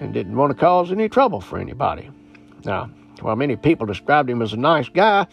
and 0.00 0.12
didn't 0.12 0.36
want 0.36 0.50
to 0.50 0.58
cause 0.58 0.92
any 0.92 1.08
trouble 1.08 1.40
for 1.40 1.58
anybody. 1.58 2.10
Now, 2.64 2.90
while 3.20 3.36
many 3.36 3.56
people 3.56 3.86
described 3.86 4.28
him 4.28 4.42
as 4.42 4.52
a 4.52 4.58
nice 4.58 4.88
guy, 4.88 5.26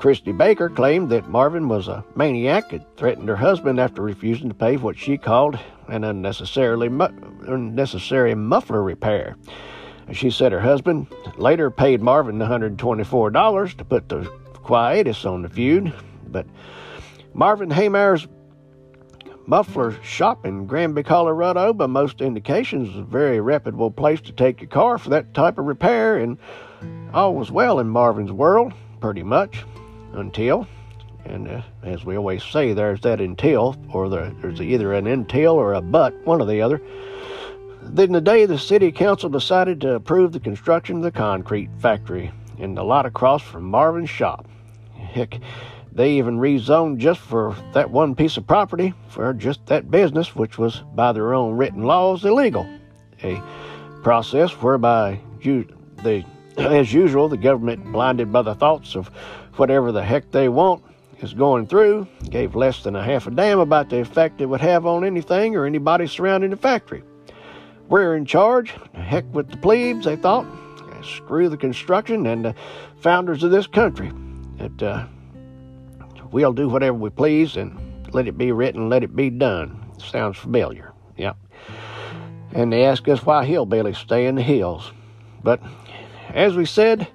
Christy 0.00 0.32
Baker 0.32 0.70
claimed 0.70 1.10
that 1.10 1.28
Marvin 1.28 1.68
was 1.68 1.86
a 1.86 2.02
maniac 2.16 2.72
and 2.72 2.82
threatened 2.96 3.28
her 3.28 3.36
husband 3.36 3.78
after 3.78 4.00
refusing 4.00 4.48
to 4.48 4.54
pay 4.54 4.78
what 4.78 4.96
she 4.96 5.18
called 5.18 5.58
an 5.88 6.04
unnecessarily 6.04 6.86
unnecessary 7.46 8.34
muffler 8.34 8.82
repair. 8.82 9.36
She 10.10 10.30
said 10.30 10.52
her 10.52 10.60
husband 10.60 11.08
later 11.36 11.70
paid 11.70 12.00
Marvin 12.00 12.38
$124 12.38 13.76
to 13.76 13.84
put 13.84 14.08
the 14.08 14.24
quietus 14.54 15.26
on 15.26 15.42
the 15.42 15.50
feud, 15.50 15.92
but 16.28 16.46
Marvin 17.34 17.70
Heemeyer's 17.70 18.26
muffler 19.44 20.02
shop 20.02 20.46
in 20.46 20.64
Granby, 20.64 21.02
Colorado, 21.02 21.74
by 21.74 21.84
most 21.84 22.22
indications, 22.22 22.88
is 22.88 22.96
a 22.96 23.02
very 23.02 23.38
reputable 23.38 23.90
place 23.90 24.22
to 24.22 24.32
take 24.32 24.62
your 24.62 24.70
car 24.70 24.96
for 24.96 25.10
that 25.10 25.34
type 25.34 25.58
of 25.58 25.66
repair, 25.66 26.16
and 26.16 26.38
all 27.12 27.34
was 27.34 27.50
well 27.50 27.80
in 27.80 27.88
Marvin's 27.90 28.32
world, 28.32 28.72
pretty 29.02 29.22
much, 29.22 29.62
until, 30.12 30.66
and 31.24 31.48
uh, 31.48 31.62
as 31.82 32.04
we 32.04 32.16
always 32.16 32.42
say, 32.42 32.72
there's 32.72 33.00
that 33.02 33.20
until, 33.20 33.76
or 33.92 34.08
the, 34.08 34.34
there's 34.40 34.60
either 34.60 34.92
an 34.94 35.06
until 35.06 35.54
or 35.54 35.74
a 35.74 35.80
but, 35.80 36.14
one 36.26 36.40
or 36.40 36.46
the 36.46 36.60
other. 36.60 36.80
Then 37.82 38.12
the 38.12 38.20
day 38.20 38.46
the 38.46 38.58
city 38.58 38.92
council 38.92 39.30
decided 39.30 39.80
to 39.80 39.94
approve 39.94 40.32
the 40.32 40.40
construction 40.40 40.96
of 40.96 41.02
the 41.02 41.10
concrete 41.10 41.70
factory 41.78 42.30
in 42.58 42.74
the 42.74 42.84
lot 42.84 43.06
across 43.06 43.42
from 43.42 43.64
Marvin's 43.64 44.10
shop. 44.10 44.46
Heck, 44.94 45.40
they 45.92 46.12
even 46.12 46.38
rezoned 46.38 46.98
just 46.98 47.20
for 47.20 47.56
that 47.72 47.90
one 47.90 48.14
piece 48.14 48.36
of 48.36 48.46
property 48.46 48.94
for 49.08 49.32
just 49.32 49.66
that 49.66 49.90
business, 49.90 50.36
which 50.36 50.58
was 50.58 50.82
by 50.94 51.12
their 51.12 51.34
own 51.34 51.56
written 51.56 51.82
laws 51.82 52.24
illegal. 52.24 52.68
A 53.24 53.42
process 54.02 54.52
whereby 54.52 55.20
you, 55.40 55.66
the, 56.02 56.24
as 56.58 56.92
usual, 56.92 57.28
the 57.28 57.36
government, 57.36 57.84
blinded 57.92 58.32
by 58.32 58.42
the 58.42 58.54
thoughts 58.54 58.94
of 58.94 59.10
whatever 59.60 59.92
the 59.92 60.02
heck 60.02 60.30
they 60.30 60.48
want, 60.48 60.82
is 61.20 61.34
going 61.34 61.66
through, 61.66 62.08
gave 62.30 62.56
less 62.56 62.82
than 62.82 62.96
a 62.96 63.04
half 63.04 63.26
a 63.26 63.30
damn 63.30 63.60
about 63.60 63.90
the 63.90 64.00
effect 64.00 64.40
it 64.40 64.46
would 64.46 64.62
have 64.62 64.86
on 64.86 65.04
anything 65.04 65.54
or 65.54 65.66
anybody 65.66 66.06
surrounding 66.06 66.48
the 66.48 66.56
factory. 66.56 67.02
We're 67.90 68.16
in 68.16 68.24
charge. 68.24 68.72
Heck 68.94 69.26
with 69.34 69.50
the 69.50 69.58
plebes, 69.58 70.06
they 70.06 70.16
thought. 70.16 70.46
Screw 71.04 71.50
the 71.50 71.58
construction 71.58 72.26
and 72.26 72.42
the 72.42 72.54
founders 73.00 73.42
of 73.42 73.50
this 73.50 73.66
country. 73.66 74.10
That 74.56 74.82
uh, 74.82 75.06
we'll 76.32 76.54
do 76.54 76.70
whatever 76.70 76.96
we 76.96 77.10
please 77.10 77.56
and 77.56 77.78
let 78.14 78.26
it 78.26 78.38
be 78.38 78.52
written, 78.52 78.88
let 78.88 79.04
it 79.04 79.14
be 79.14 79.28
done. 79.28 79.92
Sounds 79.98 80.38
familiar. 80.38 80.94
Yep. 81.18 81.36
And 82.52 82.72
they 82.72 82.86
ask 82.86 83.06
us 83.08 83.26
why 83.26 83.46
hillbillies 83.46 83.96
stay 83.96 84.26
in 84.26 84.36
the 84.36 84.42
hills. 84.42 84.90
But 85.42 85.60
as 86.30 86.56
we 86.56 86.64
said, 86.64 87.08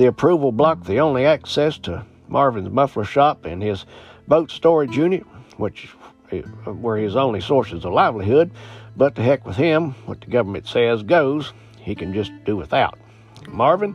the 0.00 0.06
approval 0.06 0.50
blocked 0.50 0.86
the 0.86 0.98
only 0.98 1.26
access 1.26 1.76
to 1.76 2.02
Marvin's 2.26 2.70
muffler 2.70 3.04
shop 3.04 3.44
and 3.44 3.62
his 3.62 3.84
boat 4.28 4.50
storage 4.50 4.96
unit, 4.96 5.26
which 5.58 5.90
uh, 6.32 6.72
were 6.72 6.96
his 6.96 7.16
only 7.16 7.38
sources 7.38 7.84
of 7.84 7.92
livelihood. 7.92 8.50
But 8.96 9.14
to 9.16 9.22
heck 9.22 9.46
with 9.46 9.56
him, 9.56 9.90
what 10.06 10.22
the 10.22 10.28
government 10.28 10.66
says 10.66 11.02
goes. 11.02 11.52
He 11.76 11.94
can 11.94 12.14
just 12.14 12.32
do 12.46 12.56
without. 12.56 12.98
Marvin 13.46 13.94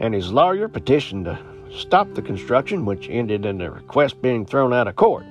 and 0.00 0.12
his 0.12 0.32
lawyer 0.32 0.66
petitioned 0.66 1.26
to 1.26 1.38
stop 1.72 2.12
the 2.14 2.22
construction, 2.22 2.84
which 2.84 3.08
ended 3.08 3.46
in 3.46 3.58
the 3.58 3.70
request 3.70 4.20
being 4.20 4.46
thrown 4.46 4.72
out 4.72 4.88
of 4.88 4.96
court. 4.96 5.26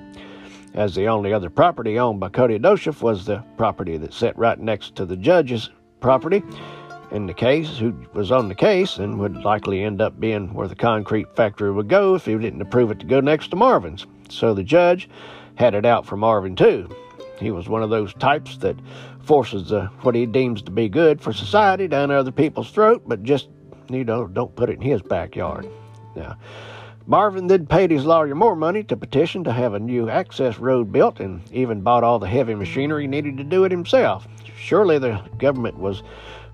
As 0.72 0.94
the 0.94 1.08
only 1.08 1.34
other 1.34 1.50
property 1.50 1.98
owned 1.98 2.20
by 2.20 2.30
Cody 2.30 2.58
Docheff 2.58 3.02
was 3.02 3.26
the 3.26 3.44
property 3.58 3.98
that 3.98 4.14
sat 4.14 4.38
right 4.38 4.58
next 4.58 4.96
to 4.96 5.04
the 5.04 5.16
judge's 5.16 5.68
property 6.00 6.42
in 7.10 7.26
the 7.26 7.34
case, 7.34 7.78
who 7.78 7.94
was 8.12 8.32
on 8.32 8.48
the 8.48 8.54
case 8.54 8.98
and 8.98 9.18
would 9.18 9.36
likely 9.44 9.82
end 9.82 10.00
up 10.00 10.18
being 10.18 10.52
where 10.52 10.68
the 10.68 10.74
concrete 10.74 11.34
factory 11.36 11.72
would 11.72 11.88
go 11.88 12.14
if 12.14 12.24
he 12.24 12.36
didn't 12.36 12.62
approve 12.62 12.90
it 12.90 13.00
to 13.00 13.06
go 13.06 13.20
next 13.20 13.48
to 13.48 13.56
Marvin's. 13.56 14.06
So 14.28 14.54
the 14.54 14.64
judge 14.64 15.08
had 15.54 15.74
it 15.74 15.86
out 15.86 16.06
for 16.06 16.16
Marvin 16.16 16.56
too. 16.56 16.88
He 17.38 17.50
was 17.50 17.68
one 17.68 17.82
of 17.82 17.90
those 17.90 18.14
types 18.14 18.56
that 18.58 18.76
forces 19.22 19.72
uh, 19.72 19.88
what 20.02 20.14
he 20.14 20.26
deems 20.26 20.62
to 20.62 20.70
be 20.70 20.88
good 20.88 21.20
for 21.20 21.32
society 21.32 21.88
down 21.88 22.10
other 22.10 22.32
people's 22.32 22.70
throat, 22.70 23.02
but 23.06 23.22
just 23.22 23.48
you 23.90 24.04
know 24.04 24.26
don't 24.26 24.54
put 24.56 24.70
it 24.70 24.76
in 24.76 24.82
his 24.82 25.02
backyard. 25.02 25.66
Now, 26.14 26.36
Marvin 27.06 27.46
then 27.46 27.66
paid 27.66 27.90
his 27.90 28.04
lawyer 28.04 28.34
more 28.34 28.56
money 28.56 28.82
to 28.84 28.96
petition 28.96 29.44
to 29.44 29.52
have 29.52 29.74
a 29.74 29.78
new 29.78 30.08
access 30.08 30.58
road 30.58 30.90
built, 30.90 31.20
and 31.20 31.40
even 31.52 31.82
bought 31.82 32.04
all 32.04 32.18
the 32.18 32.28
heavy 32.28 32.54
machinery 32.54 33.06
needed 33.06 33.36
to 33.36 33.44
do 33.44 33.64
it 33.64 33.70
himself. 33.70 34.26
Surely 34.58 34.98
the 34.98 35.20
government 35.38 35.78
was 35.78 36.02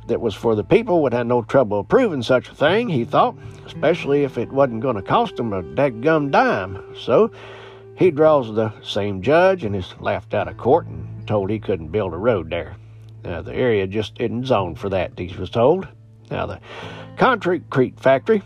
that 0.07 0.21
was 0.21 0.35
for 0.35 0.55
the 0.55 0.65
people 0.65 1.03
would 1.03 1.13
have 1.13 1.27
no 1.27 1.43
trouble 1.43 1.81
approving 1.81 2.23
such 2.23 2.49
a 2.49 2.55
thing, 2.55 2.89
he 2.89 3.05
thought, 3.05 3.37
especially 3.67 4.25
if 4.25 4.39
it 4.39 4.53
wasn't 4.53 4.81
going 4.81 4.97
to 4.97 5.03
cost 5.03 5.37
them 5.37 5.53
a 5.53 5.63
dadgum 5.63 6.31
dime. 6.31 6.83
So 6.99 7.31
he 7.97 8.11
draws 8.11 8.55
the 8.55 8.73
same 8.83 9.23
judge 9.23 9.65
and 9.65 9.77
is 9.77 9.95
laughed 10.01 10.35
out 10.35 10.49
of 10.49 10.57
court 10.57 10.87
and 10.87 11.27
told 11.27 11.51
he 11.51 11.59
couldn't 11.59 11.89
build 11.89 12.15
a 12.15 12.19
road 12.19 12.51
there. 12.51 12.77
Now, 13.25 13.43
the 13.43 13.55
area 13.55 13.87
just 13.87 14.21
isn't 14.21 14.47
zoned 14.47 14.79
for 14.79 14.89
that, 14.89 15.17
he 15.17 15.35
was 15.39 15.51
told. 15.51 15.87
Now, 16.31 16.47
the 16.47 16.61
concrete 17.17 18.01
factory 18.01 18.43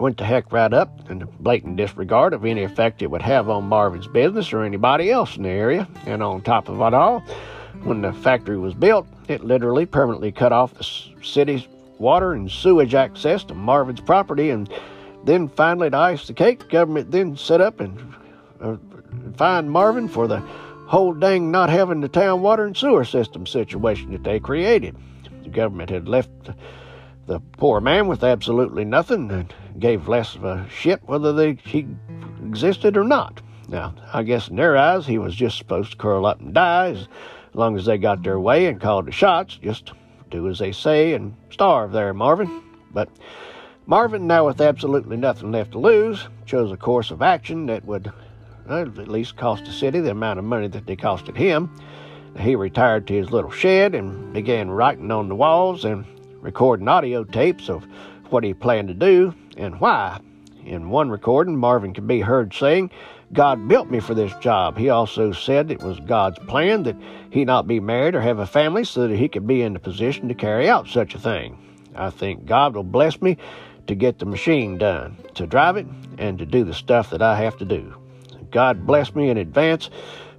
went 0.00 0.18
to 0.18 0.24
heck 0.24 0.52
right 0.52 0.72
up 0.72 1.08
in 1.08 1.20
blatant 1.38 1.76
disregard 1.76 2.32
of 2.32 2.44
any 2.44 2.64
effect 2.64 3.02
it 3.02 3.10
would 3.10 3.22
have 3.22 3.48
on 3.48 3.64
Marvin's 3.64 4.08
business 4.08 4.52
or 4.52 4.64
anybody 4.64 5.10
else 5.10 5.36
in 5.36 5.44
the 5.44 5.50
area. 5.50 5.86
And 6.06 6.22
on 6.22 6.42
top 6.42 6.68
of 6.68 6.80
it 6.80 6.94
all, 6.94 7.22
when 7.82 8.02
the 8.02 8.12
factory 8.12 8.58
was 8.58 8.74
built, 8.74 9.06
it 9.28 9.44
literally 9.44 9.86
permanently 9.86 10.32
cut 10.32 10.52
off 10.52 10.74
the 10.74 10.84
city's 11.22 11.66
water 11.98 12.32
and 12.32 12.50
sewage 12.50 12.94
access 12.94 13.44
to 13.44 13.54
Marvin's 13.54 14.00
property. 14.00 14.50
And 14.50 14.72
then 15.24 15.48
finally, 15.48 15.90
to 15.90 15.96
ice 15.96 16.26
the 16.26 16.34
cake, 16.34 16.60
the 16.60 16.66
government 16.66 17.10
then 17.10 17.36
set 17.36 17.60
up 17.60 17.80
and 17.80 18.14
uh, 18.60 18.76
fined 19.36 19.70
Marvin 19.70 20.08
for 20.08 20.26
the 20.26 20.40
whole 20.86 21.14
dang 21.14 21.50
not 21.50 21.70
having 21.70 22.00
the 22.00 22.08
town 22.08 22.42
water 22.42 22.64
and 22.64 22.76
sewer 22.76 23.04
system 23.04 23.46
situation 23.46 24.12
that 24.12 24.24
they 24.24 24.38
created. 24.38 24.96
The 25.42 25.48
government 25.48 25.90
had 25.90 26.08
left 26.08 26.30
the 27.26 27.40
poor 27.56 27.80
man 27.80 28.06
with 28.06 28.22
absolutely 28.22 28.84
nothing 28.84 29.30
and 29.30 29.52
gave 29.78 30.08
less 30.08 30.34
of 30.34 30.44
a 30.44 30.66
shit 30.68 31.02
whether 31.06 31.32
they, 31.32 31.54
he 31.54 31.86
existed 32.44 32.96
or 32.96 33.04
not. 33.04 33.40
Now, 33.68 33.94
I 34.12 34.22
guess 34.22 34.48
in 34.48 34.56
their 34.56 34.76
eyes, 34.76 35.06
he 35.06 35.18
was 35.18 35.34
just 35.34 35.56
supposed 35.56 35.92
to 35.92 35.96
curl 35.96 36.26
up 36.26 36.40
and 36.40 36.52
die 36.52 37.06
as 37.54 37.56
long 37.56 37.76
as 37.76 37.84
they 37.84 37.96
got 37.96 38.24
their 38.24 38.40
way 38.40 38.66
and 38.66 38.80
called 38.80 39.06
the 39.06 39.12
shots. 39.12 39.60
Just 39.62 39.92
do 40.28 40.48
as 40.48 40.58
they 40.58 40.72
say 40.72 41.14
and 41.14 41.36
starve 41.50 41.92
there, 41.92 42.12
Marvin. 42.12 42.64
But 42.92 43.08
Marvin, 43.86 44.26
now 44.26 44.46
with 44.46 44.60
absolutely 44.60 45.16
nothing 45.16 45.52
left 45.52 45.70
to 45.72 45.78
lose, 45.78 46.26
chose 46.46 46.72
a 46.72 46.76
course 46.76 47.12
of 47.12 47.22
action 47.22 47.66
that 47.66 47.84
would 47.84 48.12
at 48.68 49.08
least 49.08 49.36
cost 49.36 49.66
the 49.66 49.70
city 49.70 50.00
the 50.00 50.10
amount 50.10 50.40
of 50.40 50.44
money 50.44 50.66
that 50.66 50.86
they 50.86 50.96
costed 50.96 51.36
him. 51.36 51.70
He 52.40 52.56
retired 52.56 53.06
to 53.06 53.14
his 53.14 53.30
little 53.30 53.52
shed 53.52 53.94
and 53.94 54.32
began 54.32 54.68
writing 54.68 55.12
on 55.12 55.28
the 55.28 55.36
walls 55.36 55.84
and 55.84 56.04
recording 56.40 56.88
audio 56.88 57.22
tapes 57.22 57.70
of 57.70 57.86
what 58.30 58.42
he 58.42 58.52
planned 58.52 58.88
to 58.88 58.94
do 58.94 59.32
and 59.56 59.78
why. 59.78 60.18
In 60.64 60.88
one 60.88 61.08
recording, 61.08 61.56
Marvin 61.56 61.94
could 61.94 62.08
be 62.08 62.20
heard 62.20 62.52
saying, 62.52 62.90
God 63.34 63.66
built 63.66 63.90
me 63.90 63.98
for 63.98 64.14
this 64.14 64.32
job. 64.40 64.78
He 64.78 64.88
also 64.90 65.32
said 65.32 65.70
it 65.70 65.82
was 65.82 65.98
God's 66.00 66.38
plan 66.38 66.84
that 66.84 66.96
he 67.30 67.44
not 67.44 67.66
be 67.66 67.80
married 67.80 68.14
or 68.14 68.20
have 68.20 68.38
a 68.38 68.46
family 68.46 68.84
so 68.84 69.08
that 69.08 69.16
he 69.16 69.28
could 69.28 69.46
be 69.46 69.62
in 69.62 69.72
the 69.72 69.80
position 69.80 70.28
to 70.28 70.34
carry 70.34 70.70
out 70.70 70.86
such 70.86 71.16
a 71.16 71.18
thing. 71.18 71.58
I 71.96 72.10
think 72.10 72.46
God 72.46 72.76
will 72.76 72.84
bless 72.84 73.20
me 73.20 73.36
to 73.88 73.94
get 73.96 74.20
the 74.20 74.24
machine 74.24 74.78
done, 74.78 75.16
to 75.34 75.48
drive 75.48 75.76
it, 75.76 75.86
and 76.16 76.38
to 76.38 76.46
do 76.46 76.62
the 76.62 76.72
stuff 76.72 77.10
that 77.10 77.22
I 77.22 77.36
have 77.36 77.56
to 77.58 77.64
do. 77.64 77.92
God 78.52 78.86
bless 78.86 79.14
me 79.16 79.28
in 79.30 79.36
advance 79.36 79.90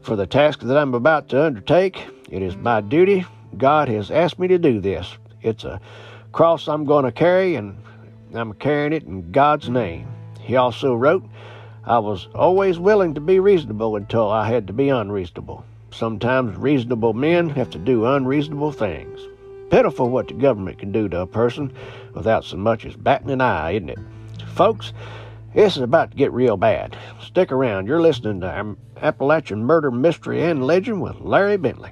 for 0.01 0.15
the 0.15 0.25
task 0.25 0.61
that 0.61 0.77
I'm 0.77 0.93
about 0.93 1.27
to 1.29 1.43
undertake. 1.43 2.01
It 2.31 2.41
is 2.41 2.55
my 2.55 2.79
duty. 2.79 3.25
God 3.57 3.89
has 3.89 4.09
asked 4.09 4.39
me 4.39 4.47
to 4.47 4.57
do 4.57 4.79
this. 4.79 5.17
It's 5.41 5.65
a 5.65 5.81
cross 6.31 6.69
I'm 6.69 6.85
going 6.85 7.03
to 7.03 7.11
carry, 7.11 7.55
and 7.55 7.77
I'm 8.33 8.53
carrying 8.53 8.93
it 8.93 9.03
in 9.03 9.31
God's 9.33 9.69
name. 9.69 10.07
He 10.39 10.55
also 10.55 10.95
wrote, 10.95 11.25
I 11.87 11.99
was 11.99 12.27
always 12.33 12.79
willing 12.79 13.13
to 13.13 13.21
be 13.21 13.39
reasonable 13.39 13.95
until 13.95 14.27
I 14.27 14.47
had 14.49 14.65
to 14.67 14.73
be 14.73 14.89
unreasonable. 14.89 15.63
Sometimes 15.91 16.57
reasonable 16.57 17.13
men 17.13 17.49
have 17.49 17.69
to 17.69 17.77
do 17.77 18.05
unreasonable 18.05 18.71
things. 18.71 19.19
Pitiful 19.69 20.09
what 20.09 20.27
the 20.27 20.33
government 20.33 20.79
can 20.79 20.91
do 20.91 21.07
to 21.09 21.19
a 21.21 21.27
person 21.27 21.71
without 22.15 22.43
so 22.43 22.57
much 22.57 22.85
as 22.85 22.95
batting 22.95 23.29
an 23.29 23.39
eye, 23.39 23.71
isn't 23.71 23.89
it? 23.89 23.99
Folks, 24.55 24.93
this 25.53 25.77
is 25.77 25.83
about 25.83 26.09
to 26.09 26.17
get 26.17 26.33
real 26.33 26.57
bad. 26.57 26.97
Stick 27.21 27.51
around. 27.51 27.85
You're 27.85 28.01
listening 28.01 28.41
to 28.41 28.75
Appalachian 29.01 29.63
Murder, 29.63 29.91
Mystery, 29.91 30.43
and 30.43 30.65
Legend 30.65 31.03
with 31.03 31.21
Larry 31.21 31.57
Bentley. 31.57 31.91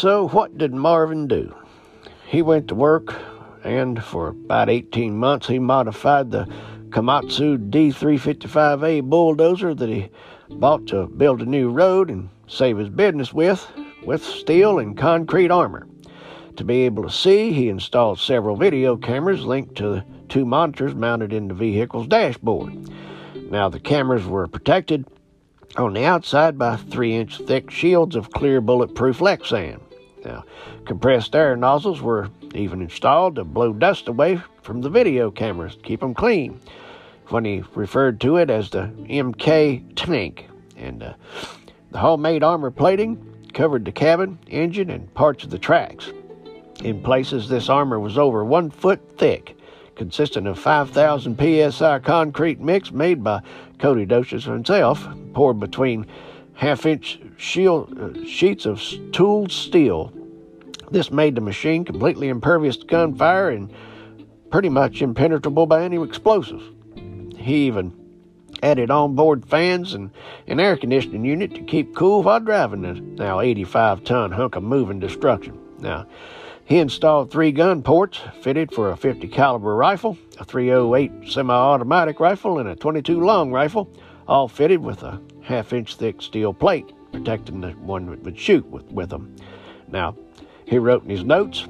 So, 0.00 0.28
what 0.28 0.56
did 0.56 0.72
Marvin 0.72 1.26
do? 1.28 1.54
He 2.26 2.40
went 2.40 2.68
to 2.68 2.74
work, 2.74 3.14
and 3.62 4.02
for 4.02 4.28
about 4.28 4.70
18 4.70 5.14
months, 5.14 5.46
he 5.46 5.58
modified 5.58 6.30
the 6.30 6.48
Komatsu 6.88 7.68
D355A 7.68 9.02
bulldozer 9.02 9.74
that 9.74 9.90
he 9.90 10.08
bought 10.48 10.86
to 10.86 11.06
build 11.06 11.42
a 11.42 11.44
new 11.44 11.68
road 11.68 12.08
and 12.08 12.30
save 12.46 12.78
his 12.78 12.88
business 12.88 13.34
with, 13.34 13.70
with 14.02 14.24
steel 14.24 14.78
and 14.78 14.96
concrete 14.96 15.50
armor. 15.50 15.86
To 16.56 16.64
be 16.64 16.86
able 16.86 17.02
to 17.02 17.10
see, 17.10 17.52
he 17.52 17.68
installed 17.68 18.18
several 18.18 18.56
video 18.56 18.96
cameras 18.96 19.44
linked 19.44 19.74
to 19.74 20.02
two 20.30 20.46
monitors 20.46 20.94
mounted 20.94 21.34
in 21.34 21.46
the 21.46 21.52
vehicle's 21.52 22.06
dashboard. 22.06 22.72
Now, 23.50 23.68
the 23.68 23.80
cameras 23.80 24.24
were 24.24 24.46
protected 24.46 25.04
on 25.76 25.92
the 25.92 26.06
outside 26.06 26.56
by 26.56 26.76
three 26.76 27.16
inch 27.16 27.36
thick 27.36 27.70
shields 27.70 28.16
of 28.16 28.30
clear 28.30 28.62
bulletproof 28.62 29.18
Lexan. 29.18 29.78
Now, 30.24 30.44
compressed 30.84 31.34
air 31.34 31.56
nozzles 31.56 32.02
were 32.02 32.30
even 32.54 32.82
installed 32.82 33.36
to 33.36 33.44
blow 33.44 33.72
dust 33.72 34.08
away 34.08 34.40
from 34.62 34.80
the 34.80 34.90
video 34.90 35.30
cameras, 35.30 35.78
keep 35.82 36.00
them 36.00 36.14
clean. 36.14 36.60
Funny 37.26 37.62
referred 37.74 38.20
to 38.20 38.36
it 38.36 38.50
as 38.50 38.70
the 38.70 38.90
MK 39.08 39.94
tank, 39.94 40.48
and 40.76 41.02
uh, 41.02 41.14
the 41.90 41.98
homemade 41.98 42.42
armor 42.42 42.70
plating 42.70 43.48
covered 43.52 43.84
the 43.84 43.92
cabin, 43.92 44.38
engine, 44.48 44.90
and 44.90 45.12
parts 45.14 45.44
of 45.44 45.50
the 45.50 45.58
tracks. 45.58 46.10
In 46.82 47.02
places, 47.02 47.48
this 47.48 47.68
armor 47.68 48.00
was 48.00 48.18
over 48.18 48.44
one 48.44 48.70
foot 48.70 49.00
thick, 49.18 49.56
consisting 49.96 50.46
of 50.46 50.58
5,000 50.58 51.72
psi 51.72 51.98
concrete 52.00 52.60
mix 52.60 52.90
made 52.90 53.22
by 53.22 53.42
Cody 53.78 54.06
Docious 54.06 54.44
himself, 54.44 55.06
poured 55.34 55.60
between 55.60 56.06
half 56.54 56.86
inch 56.86 57.20
shield, 57.40 57.98
uh, 57.98 58.24
sheets 58.26 58.66
of 58.66 58.82
tooled 59.12 59.50
steel. 59.50 60.12
This 60.90 61.10
made 61.10 61.34
the 61.34 61.40
machine 61.40 61.84
completely 61.84 62.28
impervious 62.28 62.76
to 62.76 62.86
gunfire 62.86 63.48
and 63.50 63.72
pretty 64.50 64.68
much 64.68 65.00
impenetrable 65.00 65.66
by 65.66 65.82
any 65.82 66.02
explosives. 66.02 66.64
He 67.36 67.66
even 67.66 67.96
added 68.62 68.90
onboard 68.90 69.46
fans 69.46 69.94
and 69.94 70.10
an 70.46 70.60
air 70.60 70.76
conditioning 70.76 71.24
unit 71.24 71.54
to 71.54 71.62
keep 71.62 71.94
cool 71.94 72.22
while 72.22 72.40
driving 72.40 72.82
the 72.82 72.94
now 72.94 73.40
85 73.40 74.04
ton 74.04 74.32
hunk 74.32 74.56
of 74.56 74.62
moving 74.62 75.00
destruction. 75.00 75.58
Now, 75.78 76.06
he 76.66 76.76
installed 76.76 77.30
three 77.30 77.52
gun 77.52 77.82
ports 77.82 78.20
fitted 78.42 78.70
for 78.72 78.90
a 78.90 78.96
50 78.96 79.28
caliber 79.28 79.74
rifle, 79.74 80.18
a 80.38 80.44
308 80.44 81.32
semi-automatic 81.32 82.20
rifle, 82.20 82.58
and 82.58 82.68
a 82.68 82.76
22 82.76 83.24
long 83.24 83.50
rifle, 83.50 83.90
all 84.28 84.46
fitted 84.46 84.80
with 84.80 85.02
a 85.02 85.20
half 85.42 85.72
inch 85.72 85.96
thick 85.96 86.20
steel 86.20 86.52
plate 86.52 86.92
protecting 87.12 87.60
the 87.60 87.70
one 87.72 88.06
that 88.06 88.22
would 88.22 88.38
shoot 88.38 88.66
with, 88.66 88.90
with 88.90 89.10
them. 89.10 89.34
Now, 89.88 90.16
he 90.64 90.78
wrote 90.78 91.04
in 91.04 91.10
his 91.10 91.24
notes, 91.24 91.66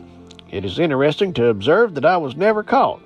It 0.50 0.64
is 0.64 0.78
interesting 0.78 1.32
to 1.34 1.46
observe 1.46 1.94
that 1.94 2.04
I 2.04 2.16
was 2.16 2.36
never 2.36 2.62
caught. 2.62 3.00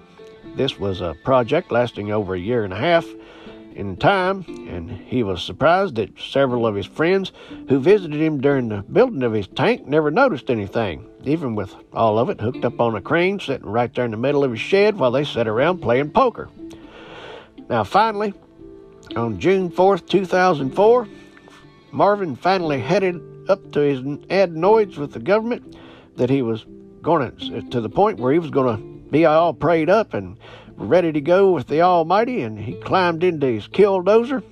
This 0.56 0.78
was 0.78 1.00
a 1.00 1.16
project 1.24 1.72
lasting 1.72 2.12
over 2.12 2.34
a 2.34 2.40
year 2.40 2.64
and 2.64 2.72
a 2.72 2.78
half 2.78 3.06
in 3.74 3.96
time, 3.96 4.44
and 4.68 4.90
he 4.90 5.22
was 5.22 5.42
surprised 5.42 5.96
that 5.96 6.18
several 6.18 6.66
of 6.66 6.74
his 6.74 6.86
friends 6.86 7.32
who 7.68 7.80
visited 7.80 8.20
him 8.20 8.40
during 8.40 8.68
the 8.68 8.82
building 8.82 9.22
of 9.22 9.32
his 9.32 9.48
tank 9.48 9.86
never 9.86 10.10
noticed 10.10 10.50
anything, 10.50 11.08
even 11.24 11.54
with 11.54 11.74
all 11.92 12.18
of 12.18 12.30
it 12.30 12.40
hooked 12.40 12.64
up 12.64 12.80
on 12.80 12.94
a 12.94 13.00
crane 13.00 13.40
sitting 13.40 13.66
right 13.66 13.92
there 13.94 14.04
in 14.04 14.12
the 14.12 14.16
middle 14.16 14.44
of 14.44 14.52
his 14.52 14.60
shed 14.60 14.96
while 14.96 15.10
they 15.10 15.24
sat 15.24 15.48
around 15.48 15.80
playing 15.80 16.10
poker. 16.10 16.48
Now, 17.68 17.82
finally, 17.82 18.32
on 19.16 19.40
June 19.40 19.70
4th, 19.70 20.08
2004, 20.08 21.08
Marvin 21.94 22.34
finally 22.34 22.80
headed 22.80 23.22
up 23.48 23.70
to 23.70 23.78
his 23.78 24.00
adenoids 24.28 24.98
with 24.98 25.12
the 25.12 25.20
government 25.20 25.76
that 26.16 26.28
he 26.28 26.42
was 26.42 26.66
going 27.02 27.30
to, 27.36 27.62
to 27.70 27.80
the 27.80 27.88
point 27.88 28.18
where 28.18 28.32
he 28.32 28.38
was 28.40 28.50
going 28.50 28.76
to 28.76 29.10
be 29.10 29.24
all 29.24 29.54
prayed 29.54 29.88
up 29.88 30.12
and 30.12 30.36
ready 30.74 31.12
to 31.12 31.20
go 31.20 31.52
with 31.52 31.68
the 31.68 31.80
Almighty, 31.82 32.42
and 32.42 32.58
he 32.58 32.72
climbed 32.72 33.22
into 33.22 33.46
his 33.46 33.68
killdozer, 33.68 34.42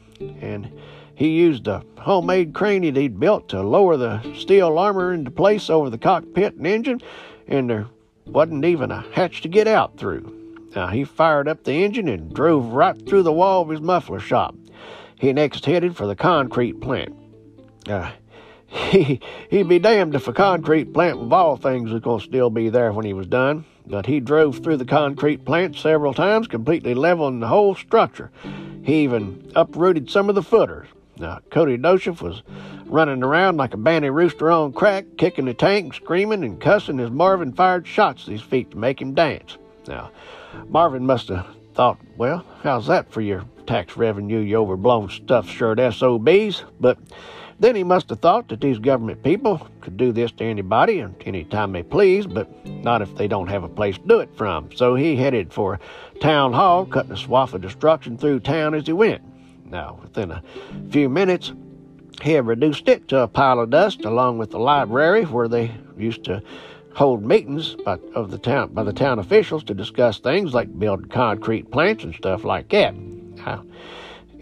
and 0.40 0.70
he 1.16 1.30
used 1.30 1.66
a 1.66 1.82
homemade 1.98 2.54
crane 2.54 2.82
that 2.82 2.94
he'd 2.94 3.18
built 3.18 3.48
to 3.48 3.60
lower 3.60 3.96
the 3.96 4.22
steel 4.36 4.78
armor 4.78 5.12
into 5.12 5.32
place 5.32 5.68
over 5.68 5.90
the 5.90 5.98
cockpit 5.98 6.54
and 6.54 6.66
engine, 6.66 7.00
and 7.48 7.68
there 7.68 7.86
wasn't 8.26 8.64
even 8.64 8.92
a 8.92 9.04
hatch 9.12 9.40
to 9.42 9.48
get 9.48 9.66
out 9.66 9.96
through. 9.96 10.68
Now, 10.76 10.86
he 10.86 11.02
fired 11.02 11.48
up 11.48 11.64
the 11.64 11.84
engine 11.84 12.06
and 12.06 12.32
drove 12.32 12.66
right 12.66 12.96
through 13.08 13.24
the 13.24 13.32
wall 13.32 13.62
of 13.62 13.68
his 13.68 13.80
muffler 13.80 14.20
shop. 14.20 14.54
He 15.18 15.32
next 15.32 15.66
headed 15.66 15.96
for 15.96 16.06
the 16.06 16.16
concrete 16.16 16.80
plant. 16.80 17.16
Uh, 17.88 18.10
he, 18.66 19.20
he'd 19.50 19.68
be 19.68 19.78
damned 19.78 20.14
if 20.14 20.28
a 20.28 20.32
concrete 20.32 20.92
plant 20.92 21.20
of 21.20 21.32
all 21.32 21.56
things 21.56 21.90
was 21.90 22.00
going 22.00 22.20
to 22.20 22.24
still 22.24 22.50
be 22.50 22.68
there 22.68 22.92
when 22.92 23.04
he 23.04 23.12
was 23.12 23.26
done 23.26 23.64
but 23.86 24.06
he 24.06 24.20
drove 24.20 24.58
through 24.58 24.76
the 24.76 24.84
concrete 24.84 25.44
plant 25.44 25.76
several 25.76 26.14
times, 26.14 26.46
completely 26.46 26.94
leveling 26.94 27.40
the 27.40 27.48
whole 27.48 27.74
structure. 27.74 28.30
He 28.82 29.02
even 29.02 29.50
uprooted 29.54 30.10
some 30.10 30.28
of 30.28 30.34
the 30.34 30.42
footers. 30.42 30.88
Now, 31.18 31.40
Cody 31.50 31.76
Docious 31.76 32.20
was 32.20 32.42
running 32.86 33.22
around 33.22 33.56
like 33.56 33.74
a 33.74 33.76
banty 33.76 34.10
rooster 34.10 34.50
on 34.50 34.72
crack, 34.72 35.04
kicking 35.18 35.44
the 35.44 35.54
tank, 35.54 35.94
screaming 35.94 36.42
and 36.42 36.60
cussing 36.60 37.00
as 37.00 37.10
Marvin 37.10 37.52
fired 37.52 37.86
shots 37.86 38.24
at 38.24 38.32
his 38.32 38.42
feet 38.42 38.70
to 38.72 38.78
make 38.78 39.00
him 39.00 39.14
dance. 39.14 39.56
Now, 39.86 40.10
Marvin 40.68 41.06
must 41.06 41.28
have 41.28 41.46
thought, 41.74 41.98
well, 42.16 42.44
how's 42.62 42.86
that 42.86 43.10
for 43.10 43.20
your 43.20 43.44
tax 43.66 43.96
revenue, 43.96 44.40
you 44.40 44.56
overblown 44.56 45.10
stuff 45.10 45.48
shirt 45.48 45.78
SOBs? 45.78 46.64
But 46.80 46.98
then 47.62 47.76
he 47.76 47.84
must 47.84 48.08
have 48.08 48.18
thought 48.18 48.48
that 48.48 48.60
these 48.60 48.78
government 48.78 49.22
people 49.22 49.68
could 49.80 49.96
do 49.96 50.10
this 50.10 50.32
to 50.32 50.44
anybody 50.44 50.98
and 50.98 51.14
any 51.24 51.44
time 51.44 51.72
they 51.72 51.82
please, 51.82 52.26
but 52.26 52.48
not 52.66 53.02
if 53.02 53.14
they 53.14 53.28
don't 53.28 53.46
have 53.46 53.62
a 53.62 53.68
place 53.68 53.96
to 53.96 54.06
do 54.08 54.18
it 54.18 54.36
from. 54.36 54.70
So 54.74 54.96
he 54.96 55.14
headed 55.14 55.52
for 55.52 55.78
town 56.20 56.52
hall, 56.52 56.84
cutting 56.84 57.12
a 57.12 57.16
swath 57.16 57.54
of 57.54 57.60
destruction 57.60 58.18
through 58.18 58.40
town 58.40 58.74
as 58.74 58.86
he 58.86 58.92
went. 58.92 59.22
Now, 59.64 60.00
within 60.02 60.32
a 60.32 60.42
few 60.90 61.08
minutes, 61.08 61.52
he 62.20 62.32
had 62.32 62.46
reduced 62.46 62.88
it 62.88 63.08
to 63.08 63.20
a 63.20 63.28
pile 63.28 63.60
of 63.60 63.70
dust, 63.70 64.04
along 64.04 64.38
with 64.38 64.50
the 64.50 64.58
library 64.58 65.24
where 65.24 65.48
they 65.48 65.72
used 65.96 66.24
to 66.24 66.42
hold 66.94 67.24
meetings 67.24 67.74
by, 67.84 67.98
of 68.14 68.30
the 68.30 68.38
town 68.38 68.72
by 68.74 68.82
the 68.82 68.92
town 68.92 69.18
officials 69.18 69.64
to 69.64 69.74
discuss 69.74 70.18
things 70.18 70.52
like 70.52 70.78
building 70.78 71.08
concrete 71.08 71.70
plants 71.70 72.04
and 72.04 72.14
stuff 72.14 72.44
like 72.44 72.68
that. 72.70 72.94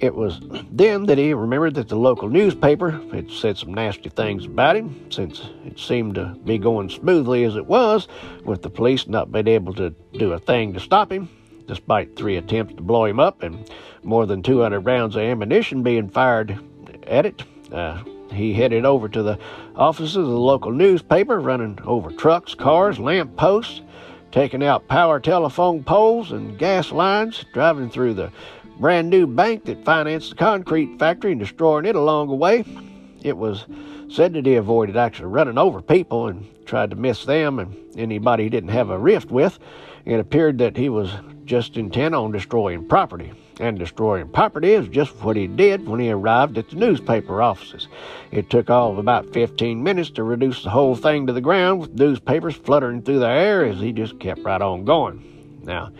It 0.01 0.15
was 0.15 0.41
then 0.71 1.05
that 1.07 1.19
he 1.19 1.35
remembered 1.35 1.75
that 1.75 1.89
the 1.89 1.97
local 1.97 2.29
newspaper 2.29 2.91
had 3.13 3.31
said 3.31 3.59
some 3.59 3.75
nasty 3.75 4.09
things 4.09 4.47
about 4.47 4.77
him, 4.77 5.11
since 5.11 5.51
it 5.67 5.79
seemed 5.79 6.15
to 6.15 6.35
be 6.45 6.57
going 6.59 6.89
smoothly 6.89 7.45
as 7.45 7.55
it 7.55 7.67
was, 7.67 8.09
with 8.45 8.63
the 8.63 8.71
police 8.71 9.07
not 9.07 9.31
being 9.31 9.47
able 9.47 9.75
to 9.75 9.91
do 10.15 10.33
a 10.33 10.39
thing 10.39 10.73
to 10.73 10.81
stop 10.81 11.13
him, 11.13 11.29
despite 11.67 12.17
three 12.17 12.37
attempts 12.37 12.75
to 12.75 12.83
blow 12.83 13.05
him 13.05 13.21
up 13.21 13.43
and 13.43 13.71
more 14.03 14.25
than 14.27 14.43
200 14.43 14.81
rounds 14.81 15.17
of 15.17 15.23
ammunition 15.23 15.83
being 15.83 16.09
fired 16.09 16.59
at 17.07 17.27
it. 17.27 17.43
Uh, 17.71 18.03
he 18.33 18.55
headed 18.55 18.85
over 18.87 19.09
to 19.09 19.23
the 19.23 19.39
offices 19.77 20.17
of 20.17 20.27
the 20.27 20.31
local 20.31 20.73
newspaper, 20.73 21.41
running 21.41 21.79
over 21.85 22.11
trucks, 22.11 22.55
cars, 22.55 22.99
lamp 22.99 23.37
posts, 23.37 23.83
taking 24.33 24.63
out 24.63 24.89
power 24.89 25.19
telephone 25.19 25.83
poles 25.83 26.33
and 26.33 26.59
gas 26.59 26.93
lines, 26.93 27.45
driving 27.53 27.91
through 27.91 28.15
the 28.15 28.31
brand 28.81 29.11
new 29.11 29.27
bank 29.27 29.67
that 29.67 29.85
financed 29.85 30.31
the 30.31 30.37
concrete 30.37 30.99
factory 30.99 31.33
and 31.33 31.41
destroying 31.41 31.85
it 31.85 31.95
along 31.95 32.29
the 32.29 32.35
way. 32.35 32.65
It 33.23 33.37
was 33.37 33.67
said 34.09 34.33
that 34.33 34.47
he 34.47 34.55
avoided 34.55 34.97
actually 34.97 35.27
running 35.27 35.59
over 35.59 35.83
people 35.83 36.29
and 36.29 36.49
tried 36.65 36.91
to 36.91 36.97
miss 36.97 37.27
them 37.27 37.59
and 37.59 37.77
anybody 37.97 38.45
he 38.45 38.49
didn't 38.49 38.71
have 38.71 38.89
a 38.89 38.99
rift 38.99 39.31
with. 39.31 39.59
It 40.07 40.19
appeared 40.19 40.59
that 40.59 40.79
he 40.79 40.89
was 40.89 41.13
just 41.45 41.77
intent 41.77 42.15
on 42.15 42.33
destroying 42.33 42.89
property. 42.89 43.33
And 43.61 43.79
destroying 43.79 44.29
property 44.29 44.73
is 44.73 44.89
just 44.89 45.15
what 45.17 45.37
he 45.37 45.47
did 45.47 45.87
when 45.87 46.01
he 46.01 46.11
arrived 46.11 46.57
at 46.57 46.71
the 46.71 46.77
newspaper 46.77 47.43
offices. 47.43 47.89
It 48.31 48.49
took 48.49 48.71
all 48.71 48.93
of 48.93 48.99
about 48.99 49.35
15 49.35 49.83
minutes 49.83 50.09
to 50.13 50.23
reduce 50.23 50.63
the 50.63 50.71
whole 50.71 50.97
thing 50.97 51.27
to 51.27 51.35
the 51.35 51.43
ground 51.43 51.81
with 51.81 51.99
newspapers 51.99 52.57
fluttering 52.57 53.03
through 53.03 53.19
the 53.19 53.29
air 53.29 53.63
as 53.63 53.79
he 53.79 53.93
just 53.93 54.19
kept 54.19 54.41
right 54.41 54.63
on 54.63 54.87
going. 54.87 55.61
Now, 55.63 55.91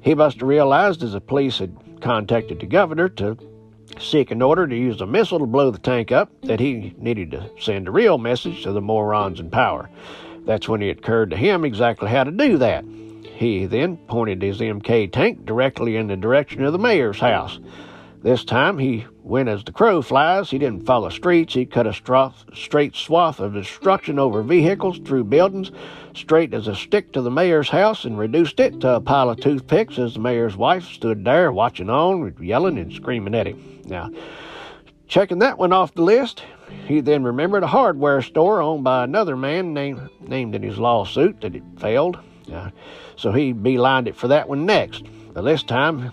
he 0.00 0.14
must 0.14 0.38
have 0.38 0.48
realized 0.48 1.02
as 1.02 1.12
the 1.12 1.20
police 1.20 1.58
had 1.58 1.76
contacted 2.00 2.60
the 2.60 2.66
governor 2.66 3.08
to 3.08 3.36
seek 3.98 4.30
an 4.30 4.42
order 4.42 4.66
to 4.66 4.76
use 4.76 5.00
a 5.00 5.06
missile 5.06 5.38
to 5.38 5.46
blow 5.46 5.70
the 5.70 5.78
tank 5.78 6.12
up 6.12 6.30
that 6.42 6.60
he 6.60 6.94
needed 6.98 7.30
to 7.32 7.50
send 7.58 7.88
a 7.88 7.90
real 7.90 8.18
message 8.18 8.62
to 8.62 8.72
the 8.72 8.80
morons 8.80 9.40
in 9.40 9.50
power. 9.50 9.88
That's 10.44 10.68
when 10.68 10.82
it 10.82 10.98
occurred 10.98 11.30
to 11.30 11.36
him 11.36 11.64
exactly 11.64 12.08
how 12.08 12.24
to 12.24 12.30
do 12.30 12.58
that. 12.58 12.84
He 13.34 13.66
then 13.66 13.96
pointed 13.96 14.42
his 14.42 14.60
MK 14.60 15.12
tank 15.12 15.44
directly 15.44 15.96
in 15.96 16.06
the 16.06 16.16
direction 16.16 16.64
of 16.64 16.72
the 16.72 16.78
mayor's 16.78 17.20
house. 17.20 17.58
This 18.22 18.44
time 18.44 18.76
he 18.76 19.06
went 19.22 19.48
as 19.48 19.64
the 19.64 19.72
crow 19.72 20.02
flies. 20.02 20.50
He 20.50 20.58
didn't 20.58 20.84
follow 20.84 21.08
streets. 21.08 21.54
He 21.54 21.64
cut 21.64 21.86
a 21.86 21.94
straight 22.54 22.94
swath 22.94 23.40
of 23.40 23.54
destruction 23.54 24.18
over 24.18 24.42
vehicles, 24.42 24.98
through 24.98 25.24
buildings, 25.24 25.70
straight 26.14 26.52
as 26.52 26.68
a 26.68 26.74
stick 26.74 27.12
to 27.12 27.22
the 27.22 27.30
mayor's 27.30 27.70
house, 27.70 28.04
and 28.04 28.18
reduced 28.18 28.60
it 28.60 28.80
to 28.80 28.96
a 28.96 29.00
pile 29.00 29.30
of 29.30 29.40
toothpicks 29.40 29.98
as 29.98 30.14
the 30.14 30.20
mayor's 30.20 30.54
wife 30.54 30.84
stood 30.84 31.24
there 31.24 31.50
watching 31.50 31.88
on, 31.88 32.34
yelling 32.40 32.76
and 32.76 32.92
screaming 32.92 33.34
at 33.34 33.46
him. 33.46 33.80
Now, 33.86 34.10
checking 35.08 35.38
that 35.38 35.56
one 35.56 35.72
off 35.72 35.94
the 35.94 36.02
list, 36.02 36.42
He 36.86 37.00
then 37.00 37.22
remembered 37.24 37.62
a 37.62 37.68
hardware 37.68 38.22
store 38.22 38.60
owned 38.60 38.84
by 38.84 39.04
another 39.04 39.36
man 39.36 39.74
named, 39.74 40.08
named 40.20 40.54
in 40.54 40.62
his 40.62 40.78
lawsuit 40.78 41.40
that 41.40 41.54
it 41.54 41.62
failed. 41.78 42.18
Uh, 42.52 42.70
so 43.16 43.32
he 43.32 43.52
beelined 43.54 44.08
it 44.08 44.16
for 44.16 44.28
that 44.28 44.48
one 44.48 44.66
next. 44.66 45.04
But 45.32 45.42
this 45.42 45.62
time, 45.62 46.12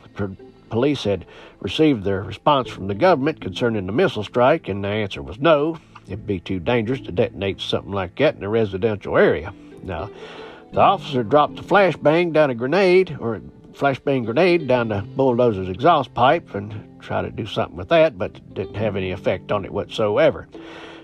police 0.69 1.03
had 1.03 1.25
received 1.59 2.03
their 2.03 2.23
response 2.23 2.69
from 2.69 2.87
the 2.87 2.95
government 2.95 3.41
concerning 3.41 3.85
the 3.85 3.91
missile 3.91 4.23
strike, 4.23 4.67
and 4.67 4.83
the 4.83 4.89
answer 4.89 5.21
was 5.21 5.39
no. 5.39 5.79
It'd 6.05 6.27
be 6.27 6.39
too 6.39 6.59
dangerous 6.59 7.01
to 7.01 7.11
detonate 7.11 7.59
something 7.59 7.91
like 7.91 8.17
that 8.17 8.35
in 8.35 8.43
a 8.43 8.49
residential 8.49 9.17
area. 9.17 9.53
Now, 9.83 10.09
the 10.71 10.79
officer 10.79 11.23
dropped 11.23 11.59
a 11.59 11.63
flashbang 11.63 12.33
down 12.33 12.49
a 12.49 12.55
grenade, 12.55 13.17
or 13.19 13.41
flashbang 13.73 14.25
grenade 14.25 14.67
down 14.67 14.89
the 14.89 15.01
bulldozer's 15.01 15.69
exhaust 15.69 16.13
pipe 16.13 16.55
and 16.55 16.99
tried 16.99 17.23
to 17.23 17.31
do 17.31 17.45
something 17.45 17.77
with 17.77 17.89
that, 17.89 18.17
but 18.17 18.53
didn't 18.53 18.75
have 18.75 18.95
any 18.95 19.11
effect 19.11 19.51
on 19.51 19.65
it 19.65 19.71
whatsoever. 19.71 20.47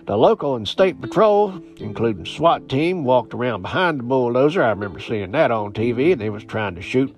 The 0.06 0.18
local 0.18 0.58
and 0.58 0.68
state 0.68 1.00
patrol, 1.00 1.62
including 1.78 2.26
SWAT 2.26 2.68
team, 2.68 3.06
walked 3.06 3.34
around 3.34 3.62
behind 3.62 4.00
the 4.00 4.04
bulldozer. 4.04 4.62
I 4.62 4.72
remember 4.72 5.00
seeing 5.00 5.32
that 5.32 5.50
on 5.50 5.72
TV. 5.72 6.12
And 6.12 6.20
they 6.20 6.30
was 6.30 6.44
trying 6.44 6.76
to 6.76 6.82
shoot 6.82 7.16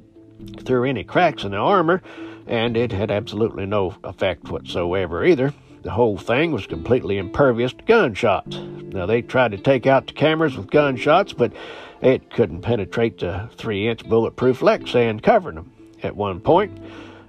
through 0.60 0.84
any 0.84 1.04
cracks 1.04 1.44
in 1.44 1.52
the 1.52 1.58
armor, 1.58 2.04
and 2.48 2.78
it 2.78 2.92
had 2.92 3.12
absolutely 3.12 3.66
no 3.66 3.96
effect 4.04 4.50
whatsoever 4.50 5.26
either. 5.26 5.54
The 5.84 5.92
whole 5.92 6.18
thing 6.18 6.52
was 6.52 6.66
completely 6.66 7.18
impervious 7.18 7.72
to 7.74 7.84
gunshots. 7.84 8.58
Now, 8.58 9.06
they 9.06 9.22
tried 9.22 9.52
to 9.52 9.58
take 9.58 9.86
out 9.86 10.08
the 10.08 10.14
cameras 10.14 10.58
with 10.58 10.72
gunshots, 10.72 11.32
but 11.32 11.54
it 12.02 12.32
couldn't 12.32 12.62
penetrate 12.62 13.20
the 13.20 13.50
three 13.56 13.88
inch 13.88 14.04
bulletproof 14.08 14.62
Lexan 14.62 15.22
covering 15.22 15.56
them. 15.56 15.72
At 16.02 16.16
one 16.16 16.40
point, 16.40 16.80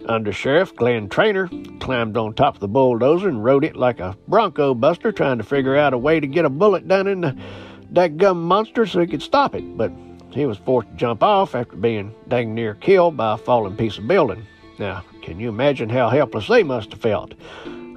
under 0.09 0.33
Sheriff 0.33 0.75
Glenn 0.75 1.09
Trainor 1.09 1.51
climbed 1.81 2.17
on 2.17 2.33
top 2.33 2.55
of 2.55 2.61
the 2.61 2.69
bulldozer 2.69 3.29
and 3.29 3.45
rode 3.45 3.65
it 3.65 3.77
like 3.77 4.01
a 4.01 4.17
bronco 4.29 4.75
buster, 4.75 5.13
trying 5.13 5.39
to 5.39 5.45
figure 5.45 5.77
out 5.77 5.93
a 5.93 5.99
way 5.99 6.21
to 6.21 6.27
get 6.27 6.45
a 6.45 6.51
bullet 6.51 6.87
down 6.89 7.07
in 7.07 7.21
the 7.21 7.37
that 7.91 8.17
gum 8.17 8.43
monster 8.43 8.87
so 8.87 9.01
he 9.01 9.07
could 9.07 9.23
stop 9.23 9.55
it. 9.55 9.77
But 9.77 9.93
he 10.31 10.47
was 10.47 10.59
forced 10.59 10.89
to 10.89 10.97
jump 10.97 11.23
off 11.23 11.55
after 11.55 11.77
being 11.77 12.15
dang 12.29 12.55
near 12.55 12.75
killed 12.75 13.17
by 13.17 13.35
a 13.35 13.39
falling 13.39 13.77
piece 13.77 13.99
of 13.99 14.09
building. 14.09 14.47
Now, 14.79 15.05
can 15.23 15.41
you 15.41 15.49
imagine 15.49 15.89
how 15.89 16.11
helpless 16.11 16.49
they 16.49 16.63
must 16.63 16.93
have 16.93 17.01
felt? 17.01 17.35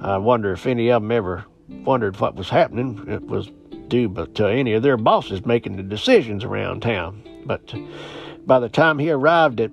I 0.00 0.16
wonder 0.16 0.52
if 0.52 0.66
any 0.66 0.90
of 0.90 1.02
them 1.02 1.12
ever 1.12 1.44
wondered 1.68 2.18
what 2.18 2.36
was 2.36 2.48
happening. 2.48 3.04
It 3.06 3.22
was 3.22 3.50
due 3.88 4.08
to 4.34 4.46
any 4.46 4.72
of 4.72 4.82
their 4.82 4.96
bosses 4.96 5.44
making 5.44 5.76
the 5.76 5.82
decisions 5.82 6.42
around 6.42 6.80
town. 6.80 7.22
But 7.44 7.74
by 8.46 8.60
the 8.60 8.68
time 8.68 8.98
he 8.98 9.10
arrived 9.10 9.60
at 9.60 9.72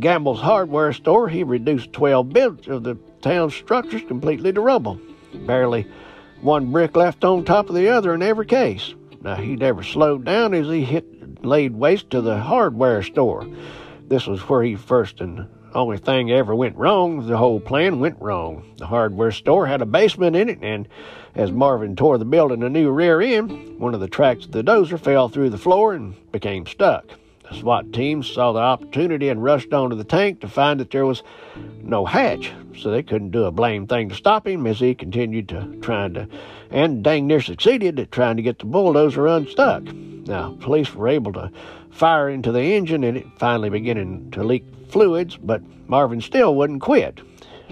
Gamble's 0.00 0.40
hardware 0.40 0.92
store, 0.92 1.28
he 1.28 1.42
reduced 1.44 1.92
12 1.92 2.30
bits 2.30 2.66
of 2.66 2.82
the 2.82 2.96
town's 3.20 3.54
structures 3.54 4.02
completely 4.08 4.52
to 4.52 4.60
rubble. 4.60 4.98
Barely 5.46 5.86
one 6.40 6.72
brick 6.72 6.96
left 6.96 7.24
on 7.24 7.44
top 7.44 7.68
of 7.68 7.74
the 7.74 7.88
other 7.88 8.14
in 8.14 8.22
every 8.22 8.46
case. 8.46 8.94
Now, 9.20 9.36
he 9.36 9.54
never 9.54 9.82
slowed 9.82 10.24
down 10.24 10.54
as 10.54 10.66
he 10.66 10.82
hit 10.82 11.44
laid 11.44 11.74
waste 11.74 12.10
to 12.10 12.20
the 12.20 12.38
hardware 12.38 13.02
store. 13.02 13.46
This 14.08 14.26
was 14.26 14.48
where 14.48 14.62
he 14.62 14.76
first 14.76 15.20
and 15.20 15.46
only 15.74 15.98
thing 15.98 16.30
ever 16.30 16.54
went 16.54 16.76
wrong. 16.76 17.26
The 17.26 17.36
whole 17.36 17.60
plan 17.60 18.00
went 18.00 18.20
wrong. 18.20 18.64
The 18.78 18.86
hardware 18.86 19.32
store 19.32 19.66
had 19.66 19.82
a 19.82 19.86
basement 19.86 20.36
in 20.36 20.48
it, 20.48 20.58
and 20.62 20.88
as 21.34 21.50
Marvin 21.50 21.96
tore 21.96 22.18
the 22.18 22.24
building 22.24 22.62
a 22.62 22.68
new 22.68 22.90
rear 22.90 23.20
end, 23.20 23.78
one 23.78 23.94
of 23.94 24.00
the 24.00 24.08
tracks 24.08 24.44
of 24.44 24.52
the 24.52 24.62
dozer 24.62 24.98
fell 24.98 25.28
through 25.28 25.50
the 25.50 25.58
floor 25.58 25.94
and 25.94 26.14
became 26.30 26.66
stuck. 26.66 27.06
The 27.50 27.58
SWAT 27.58 27.92
team 27.92 28.22
saw 28.22 28.52
the 28.52 28.60
opportunity 28.60 29.28
and 29.28 29.42
rushed 29.42 29.72
onto 29.72 29.96
the 29.96 30.04
tank 30.04 30.40
to 30.40 30.48
find 30.48 30.80
that 30.80 30.90
there 30.90 31.06
was 31.06 31.22
no 31.82 32.04
hatch, 32.04 32.52
so 32.78 32.90
they 32.90 33.02
couldn't 33.02 33.30
do 33.30 33.44
a 33.44 33.50
blame 33.50 33.86
thing 33.86 34.08
to 34.08 34.14
stop 34.14 34.46
him 34.46 34.66
as 34.66 34.80
he 34.80 34.94
continued 34.94 35.48
to 35.50 35.78
trying 35.82 36.14
to, 36.14 36.28
and 36.70 37.02
dang 37.02 37.26
near 37.26 37.40
succeeded 37.40 37.98
at 37.98 38.12
trying 38.12 38.36
to 38.36 38.42
get 38.42 38.58
the 38.58 38.64
bulldozer 38.64 39.26
unstuck. 39.26 39.82
Now, 39.82 40.56
police 40.60 40.94
were 40.94 41.08
able 41.08 41.32
to 41.34 41.50
fire 41.90 42.28
into 42.28 42.52
the 42.52 42.62
engine 42.74 43.04
and 43.04 43.18
it 43.18 43.26
finally 43.38 43.68
beginning 43.68 44.30
to 44.30 44.42
leak 44.44 44.64
fluids, 44.92 45.36
but 45.36 45.62
Marvin 45.88 46.20
still 46.20 46.54
wouldn't 46.54 46.82
quit. 46.82 47.20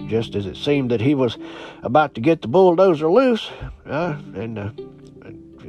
Just 0.07 0.35
as 0.35 0.47
it 0.47 0.57
seemed 0.57 0.89
that 0.91 1.01
he 1.01 1.13
was 1.13 1.37
about 1.83 2.15
to 2.15 2.21
get 2.21 2.41
the 2.41 2.47
bulldozer 2.47 3.09
loose 3.11 3.51
uh, 3.85 4.17
and 4.33 4.57
uh, 4.57 4.71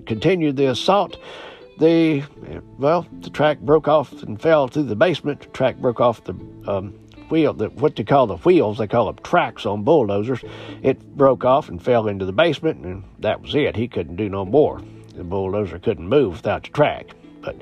continued 0.06 0.56
the 0.56 0.70
assault, 0.70 1.18
the 1.78 2.22
well, 2.78 3.06
the 3.20 3.30
track 3.30 3.60
broke 3.60 3.88
off 3.88 4.22
and 4.22 4.40
fell 4.40 4.68
through 4.68 4.84
the 4.84 4.96
basement. 4.96 5.40
The 5.40 5.46
track 5.48 5.76
broke 5.76 6.00
off 6.00 6.24
the 6.24 6.34
um, 6.66 6.94
wheel, 7.28 7.52
the, 7.52 7.68
what 7.70 7.96
they 7.96 8.04
call 8.04 8.26
the 8.26 8.36
wheels, 8.38 8.78
they 8.78 8.86
call 8.86 9.06
them 9.06 9.22
tracks 9.24 9.66
on 9.66 9.82
bulldozers. 9.82 10.44
It 10.82 11.16
broke 11.16 11.44
off 11.44 11.68
and 11.68 11.82
fell 11.82 12.08
into 12.08 12.24
the 12.24 12.32
basement, 12.32 12.84
and 12.84 13.04
that 13.18 13.40
was 13.40 13.54
it. 13.54 13.76
He 13.76 13.88
couldn't 13.88 14.16
do 14.16 14.28
no 14.28 14.44
more. 14.44 14.82
The 15.14 15.24
bulldozer 15.24 15.78
couldn't 15.78 16.08
move 16.08 16.34
without 16.34 16.64
the 16.64 16.70
track. 16.70 17.14
But 17.42 17.56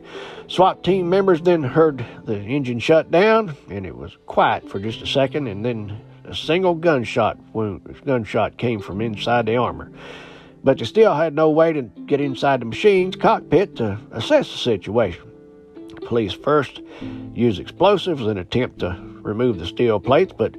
SWAT 0.46 0.84
team 0.84 1.08
members 1.08 1.42
then 1.42 1.62
heard 1.62 2.04
the 2.24 2.38
engine 2.38 2.78
shut 2.78 3.10
down, 3.10 3.56
and 3.68 3.84
it 3.84 3.96
was 3.96 4.16
quiet 4.26 4.68
for 4.68 4.78
just 4.78 5.02
a 5.02 5.06
second, 5.06 5.46
and 5.48 5.64
then 5.64 6.00
a 6.24 6.34
single 6.34 6.74
gunshot 6.74 7.38
wound, 7.52 8.00
gunshot 8.04 8.56
came 8.56 8.80
from 8.80 9.00
inside 9.00 9.46
the 9.46 9.56
armor 9.56 9.90
but 10.62 10.78
they 10.78 10.84
still 10.84 11.14
had 11.14 11.34
no 11.34 11.50
way 11.50 11.72
to 11.72 11.82
get 11.82 12.20
inside 12.20 12.60
the 12.60 12.66
machine's 12.66 13.16
cockpit 13.16 13.76
to 13.76 13.98
assess 14.12 14.50
the 14.50 14.58
situation. 14.58 15.22
Police 16.06 16.32
first 16.32 16.80
used 17.34 17.60
explosives 17.60 18.22
in 18.22 18.30
an 18.30 18.38
attempt 18.38 18.80
to 18.80 18.98
remove 19.22 19.58
the 19.58 19.66
steel 19.66 20.00
plates, 20.00 20.32
but 20.36 20.54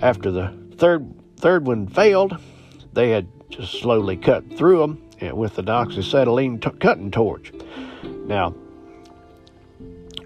after 0.00 0.30
the 0.30 0.52
third 0.76 1.12
third 1.36 1.66
one 1.66 1.86
failed, 1.86 2.38
they 2.92 3.10
had 3.10 3.26
just 3.50 3.80
slowly 3.80 4.16
cut 4.16 4.56
through 4.56 4.78
them 4.78 5.02
eh, 5.20 5.32
with 5.32 5.56
the 5.56 5.62
oxyacetylene 5.62 6.60
t- 6.60 6.78
cutting 6.78 7.10
torch. 7.10 7.52
Now, 8.26 8.54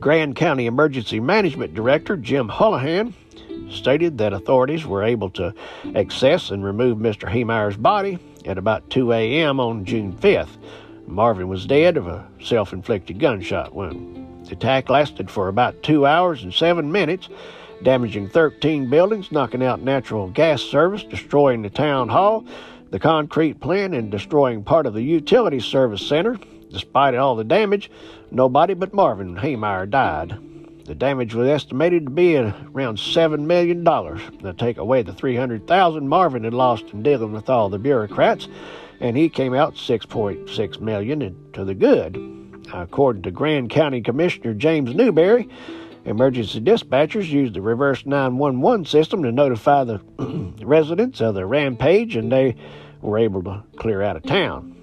Grand 0.00 0.37
County 0.37 0.66
Emergency 0.66 1.20
Management 1.20 1.74
Director 1.74 2.16
Jim 2.16 2.48
Holahan 2.48 3.12
stated 3.70 4.18
that 4.18 4.32
authorities 4.32 4.87
were 4.87 5.02
able 5.02 5.30
to 5.30 5.54
access 5.94 6.50
and 6.50 6.64
remove 6.64 6.98
Mr. 6.98 7.28
Heemeyer's 7.28 7.76
body 7.76 8.18
at 8.44 8.59
about 8.59 8.88
2 8.90 9.12
a.m. 9.12 9.59
on 9.59 9.85
June 9.85 10.12
5th. 10.12 10.59
Marvin 11.06 11.48
was 11.48 11.66
dead 11.66 11.96
of 11.96 12.06
a 12.06 12.26
self 12.42 12.72
inflicted 12.72 13.18
gunshot 13.18 13.74
wound. 13.74 14.46
The 14.46 14.52
attack 14.52 14.88
lasted 14.88 15.30
for 15.30 15.48
about 15.48 15.82
two 15.82 16.06
hours 16.06 16.42
and 16.42 16.52
seven 16.52 16.92
minutes, 16.92 17.28
damaging 17.82 18.28
13 18.28 18.88
buildings, 18.90 19.32
knocking 19.32 19.62
out 19.62 19.80
natural 19.80 20.28
gas 20.28 20.62
service, 20.62 21.02
destroying 21.02 21.62
the 21.62 21.70
town 21.70 22.09
hall, 22.09 22.44
the 22.90 22.98
concrete 22.98 23.61
plant, 23.61 23.94
and 23.94 24.11
destroying 24.11 24.62
part 24.62 24.87
of 24.87 24.94
the 24.94 25.02
utility 25.02 25.61
service 25.61 26.06
center. 26.06 26.38
Despite 26.70 27.14
all 27.14 27.37
the 27.37 27.44
damage, 27.44 27.90
nobody 28.31 28.74
but 28.74 28.94
Marvin 28.94 29.37
Heemeyer 29.37 29.88
died. 29.88 30.38
The 30.87 30.94
damage 30.94 31.35
was 31.35 31.48
estimated 31.48 32.05
to 32.05 32.11
be 32.11 32.37
around 32.37 32.98
$7 32.98 33.40
million. 33.40 33.83
Now, 33.83 34.52
take 34.57 34.79
away 34.79 35.02
the 35.02 35.12
300,000 35.12 36.09
Marvin 36.09 36.44
had 36.44 36.55
lost 36.55 36.92
in 36.92 37.02
dealing 37.02 37.33
with 37.33 37.50
all 37.50 37.68
the 37.68 37.79
bureaucrats, 37.79 38.46
and 39.00 39.16
he 39.16 39.29
came 39.29 39.52
out 39.52 39.74
6.6 39.74 40.81
million 40.81 41.37
to 41.55 41.64
the 41.64 41.74
good. 41.74 42.16
According 42.72 43.22
to 43.22 43.33
Grand 43.33 43.70
County 43.70 44.00
Commissioner 44.00 44.55
James 44.55 44.94
Newberry, 44.94 45.48
emergency 46.05 46.61
dispatchers 46.61 47.29
used 47.29 47.55
the 47.55 47.62
reverse 47.62 48.07
911 48.07 48.85
system 48.85 49.24
to 49.24 49.33
notify 49.33 49.83
the 49.83 50.00
residents 50.64 51.20
of 51.20 51.35
the 51.35 51.46
rampage, 51.46 52.14
and 52.14 52.31
they 52.31 52.55
were 53.02 53.18
able 53.18 53.42
to 53.42 53.64
clear 53.76 54.02
out 54.02 54.16
of 54.16 54.22
town. 54.22 54.75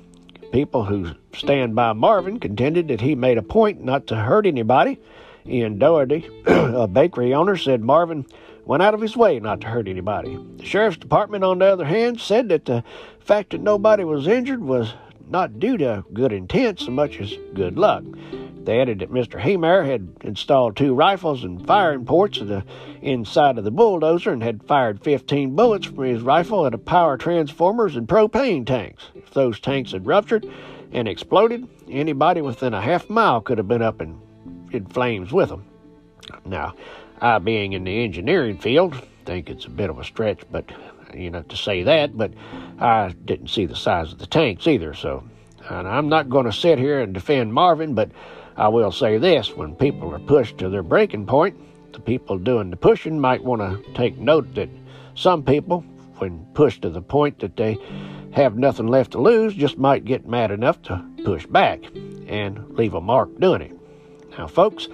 People 0.54 0.86
who 0.86 1.16
stand 1.36 1.76
by 1.76 1.94
Marvin 1.94 2.39
contended 2.39 2.88
that 2.88 3.02
he 3.02 3.16
made 3.16 3.39
a 3.39 3.42
point 3.42 3.84
not 3.84 4.06
to 4.08 4.16
hurt 4.16 4.46
anybody 4.46 5.00
Ian 5.48 5.80
Doherty, 5.80 6.30
a 6.46 6.88
bakery 6.88 7.34
owner, 7.34 7.58
said 7.58 7.82
Marvin 7.82 8.26
went 8.66 8.84
out 8.84 8.94
of 8.94 9.02
his 9.02 9.18
way 9.18 9.39
not 9.39 9.62
to 9.62 9.68
hurt 9.68 9.88
anybody. 9.88 10.38
The 10.58 10.66
sheriff's 10.66 10.98
department, 10.98 11.44
on 11.44 11.58
the 11.58 11.66
other 11.66 11.86
hand, 11.86 12.22
said 12.22 12.50
that 12.50 12.66
the 12.66 12.84
fact 13.20 13.50
that 13.50 13.62
nobody 13.62 14.04
was 14.04 14.28
injured 14.28 14.63
was 14.63 14.94
not 15.28 15.60
due 15.60 15.76
to 15.78 16.06
good 16.13 16.32
intent 16.32 16.80
so 16.80 16.92
much 16.92 17.20
as 17.20 17.34
good 17.56 17.78
luck. 17.78 18.04
They 18.65 18.80
added 18.80 18.99
that 18.99 19.12
Mr. 19.12 19.41
Heemeyer 19.41 19.86
had 19.86 20.15
installed 20.21 20.78
two 20.78 20.93
rifles 20.93 21.43
and 21.43 21.65
firing 21.65 22.06
ports 22.06 22.39
at 22.39 22.47
the 22.47 22.63
inside 23.02 23.58
of 23.58 23.63
the 23.63 23.71
bulldozer 23.71 24.32
and 24.32 24.41
had 24.41 24.63
fired 24.63 25.04
15 25.04 25.56
bullets 25.56 25.88
from 25.88 26.04
his 26.04 26.21
rifle 26.21 26.65
at 26.65 26.73
a 26.73 26.78
power 26.78 27.17
transformers 27.17 27.95
and 27.95 28.08
propane 28.08 28.65
tanks. 28.65 29.04
If 29.15 29.32
those 29.32 29.60
tanks 29.60 29.91
had 29.91 30.08
ruptured 30.08 30.45
and 30.91 31.08
exploded, 31.08 31.67
anybody 31.89 32.41
within 32.41 32.73
a 32.73 32.82
half 32.82 33.10
mile 33.10 33.41
could 33.41 33.58
have 33.58 33.67
been 33.67 33.82
up 33.82 34.02
in 34.02 34.19
in 34.71 34.86
flames 34.88 35.32
with 35.32 35.49
them. 35.49 35.65
Now, 36.45 36.73
I 37.21 37.38
being 37.39 37.73
in 37.73 37.84
the 37.84 38.04
engineering 38.04 38.58
field, 38.58 38.95
think 39.26 39.49
it's 39.49 39.65
a 39.65 39.69
bit 39.69 39.89
of 39.89 39.99
a 39.99 40.04
stretch, 40.04 40.41
but 40.52 40.65
you 41.13 41.30
know, 41.30 41.43
to 41.43 41.56
say 41.56 41.84
that, 41.84 42.17
but 42.17 42.34
I 42.80 43.13
didn't 43.26 43.49
see 43.49 43.65
the 43.65 43.76
size 43.76 44.12
of 44.12 44.17
the 44.17 44.26
tanks 44.26 44.67
either, 44.67 44.93
so 44.93 45.23
and 45.69 45.88
I'm 45.88 46.10
not 46.10 46.30
going 46.30 46.45
to 46.45 46.52
sit 46.52 46.78
here 46.78 46.99
and 46.99 47.13
defend 47.13 47.54
Marvin, 47.54 47.93
but 47.93 48.12
I 48.56 48.68
will 48.68 48.92
say 48.92 49.18
this 49.18 49.56
when 49.56 49.76
people 49.76 50.13
are 50.13 50.20
pushed 50.20 50.58
to 50.60 50.70
their 50.70 50.84
breaking 50.84 51.26
point, 51.26 51.58
the 51.94 52.00
people 52.00 52.38
doing 52.38 52.70
the 52.70 52.76
pushing 52.76 53.20
might 53.20 53.44
want 53.44 53.62
to 53.62 53.94
take 53.94 54.18
note 54.18 54.54
that 54.56 54.70
some 55.16 55.44
people, 55.44 55.82
when 56.18 56.46
pushed 56.54 56.82
to 56.84 56.89
the 56.89 57.02
point 57.02 57.39
that 57.39 57.56
they 57.56 57.78
have 58.34 58.58
nothing 58.58 58.88
left 58.88 59.12
to 59.12 59.22
lose 59.22 59.54
just 59.54 59.78
might 59.78 60.06
get 60.06 60.28
mad 60.28 60.52
enough 60.52 60.82
to 60.84 61.04
push 61.24 61.46
back 61.46 61.84
and 62.28 62.68
leave 62.70 62.94
a 62.94 63.02
mark 63.02 63.39
doing 63.39 63.62
it. 63.62 63.72
Now, 64.38 64.48
folks, 64.48 64.88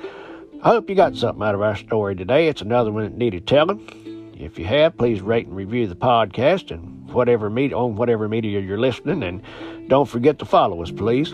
I 0.61 0.69
hope 0.69 0.89
you 0.89 0.95
got 0.95 1.15
something 1.15 1.43
out 1.43 1.55
of 1.55 1.61
our 1.61 1.75
story 1.75 2.15
today. 2.15 2.47
It's 2.47 2.61
another 2.61 2.91
one 2.91 3.03
that 3.03 3.17
needed 3.17 3.47
telling. 3.47 4.35
If 4.37 4.59
you 4.59 4.65
have, 4.65 4.97
please 4.97 5.21
rate 5.21 5.47
and 5.47 5.55
review 5.55 5.87
the 5.87 5.95
podcast 5.95 6.71
and 6.71 7.09
whatever 7.11 7.49
media 7.49 7.77
on 7.77 7.95
whatever 7.95 8.27
media 8.27 8.59
you're 8.59 8.79
listening, 8.79 9.23
and 9.23 9.41
don't 9.89 10.07
forget 10.07 10.39
to 10.39 10.45
follow 10.45 10.81
us, 10.81 10.91
please. 10.91 11.33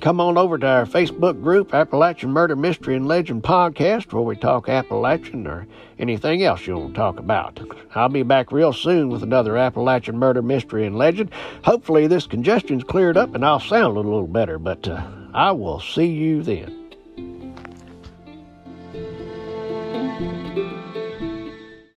Come 0.00 0.20
on 0.20 0.38
over 0.38 0.56
to 0.56 0.66
our 0.66 0.86
Facebook 0.86 1.42
group, 1.42 1.74
Appalachian 1.74 2.30
Murder 2.30 2.56
Mystery 2.56 2.96
and 2.96 3.06
Legend 3.06 3.42
Podcast, 3.42 4.12
where 4.12 4.22
we 4.22 4.34
talk 4.34 4.68
Appalachian 4.68 5.46
or 5.46 5.66
anything 5.98 6.42
else 6.42 6.66
you 6.66 6.76
want 6.76 6.94
to 6.94 6.98
talk 6.98 7.18
about. 7.18 7.60
I'll 7.94 8.08
be 8.08 8.22
back 8.22 8.50
real 8.50 8.72
soon 8.72 9.10
with 9.10 9.22
another 9.22 9.58
Appalachian 9.58 10.16
Murder 10.16 10.40
Mystery 10.40 10.86
and 10.86 10.96
Legend. 10.96 11.30
Hopefully, 11.64 12.06
this 12.06 12.26
congestion's 12.26 12.84
cleared 12.84 13.18
up 13.18 13.34
and 13.34 13.44
I'll 13.44 13.60
sound 13.60 13.96
a 13.98 14.00
little 14.00 14.26
better, 14.26 14.58
but 14.58 14.88
uh, 14.88 15.06
I 15.34 15.52
will 15.52 15.80
see 15.80 16.06
you 16.06 16.42
then. 16.42 16.79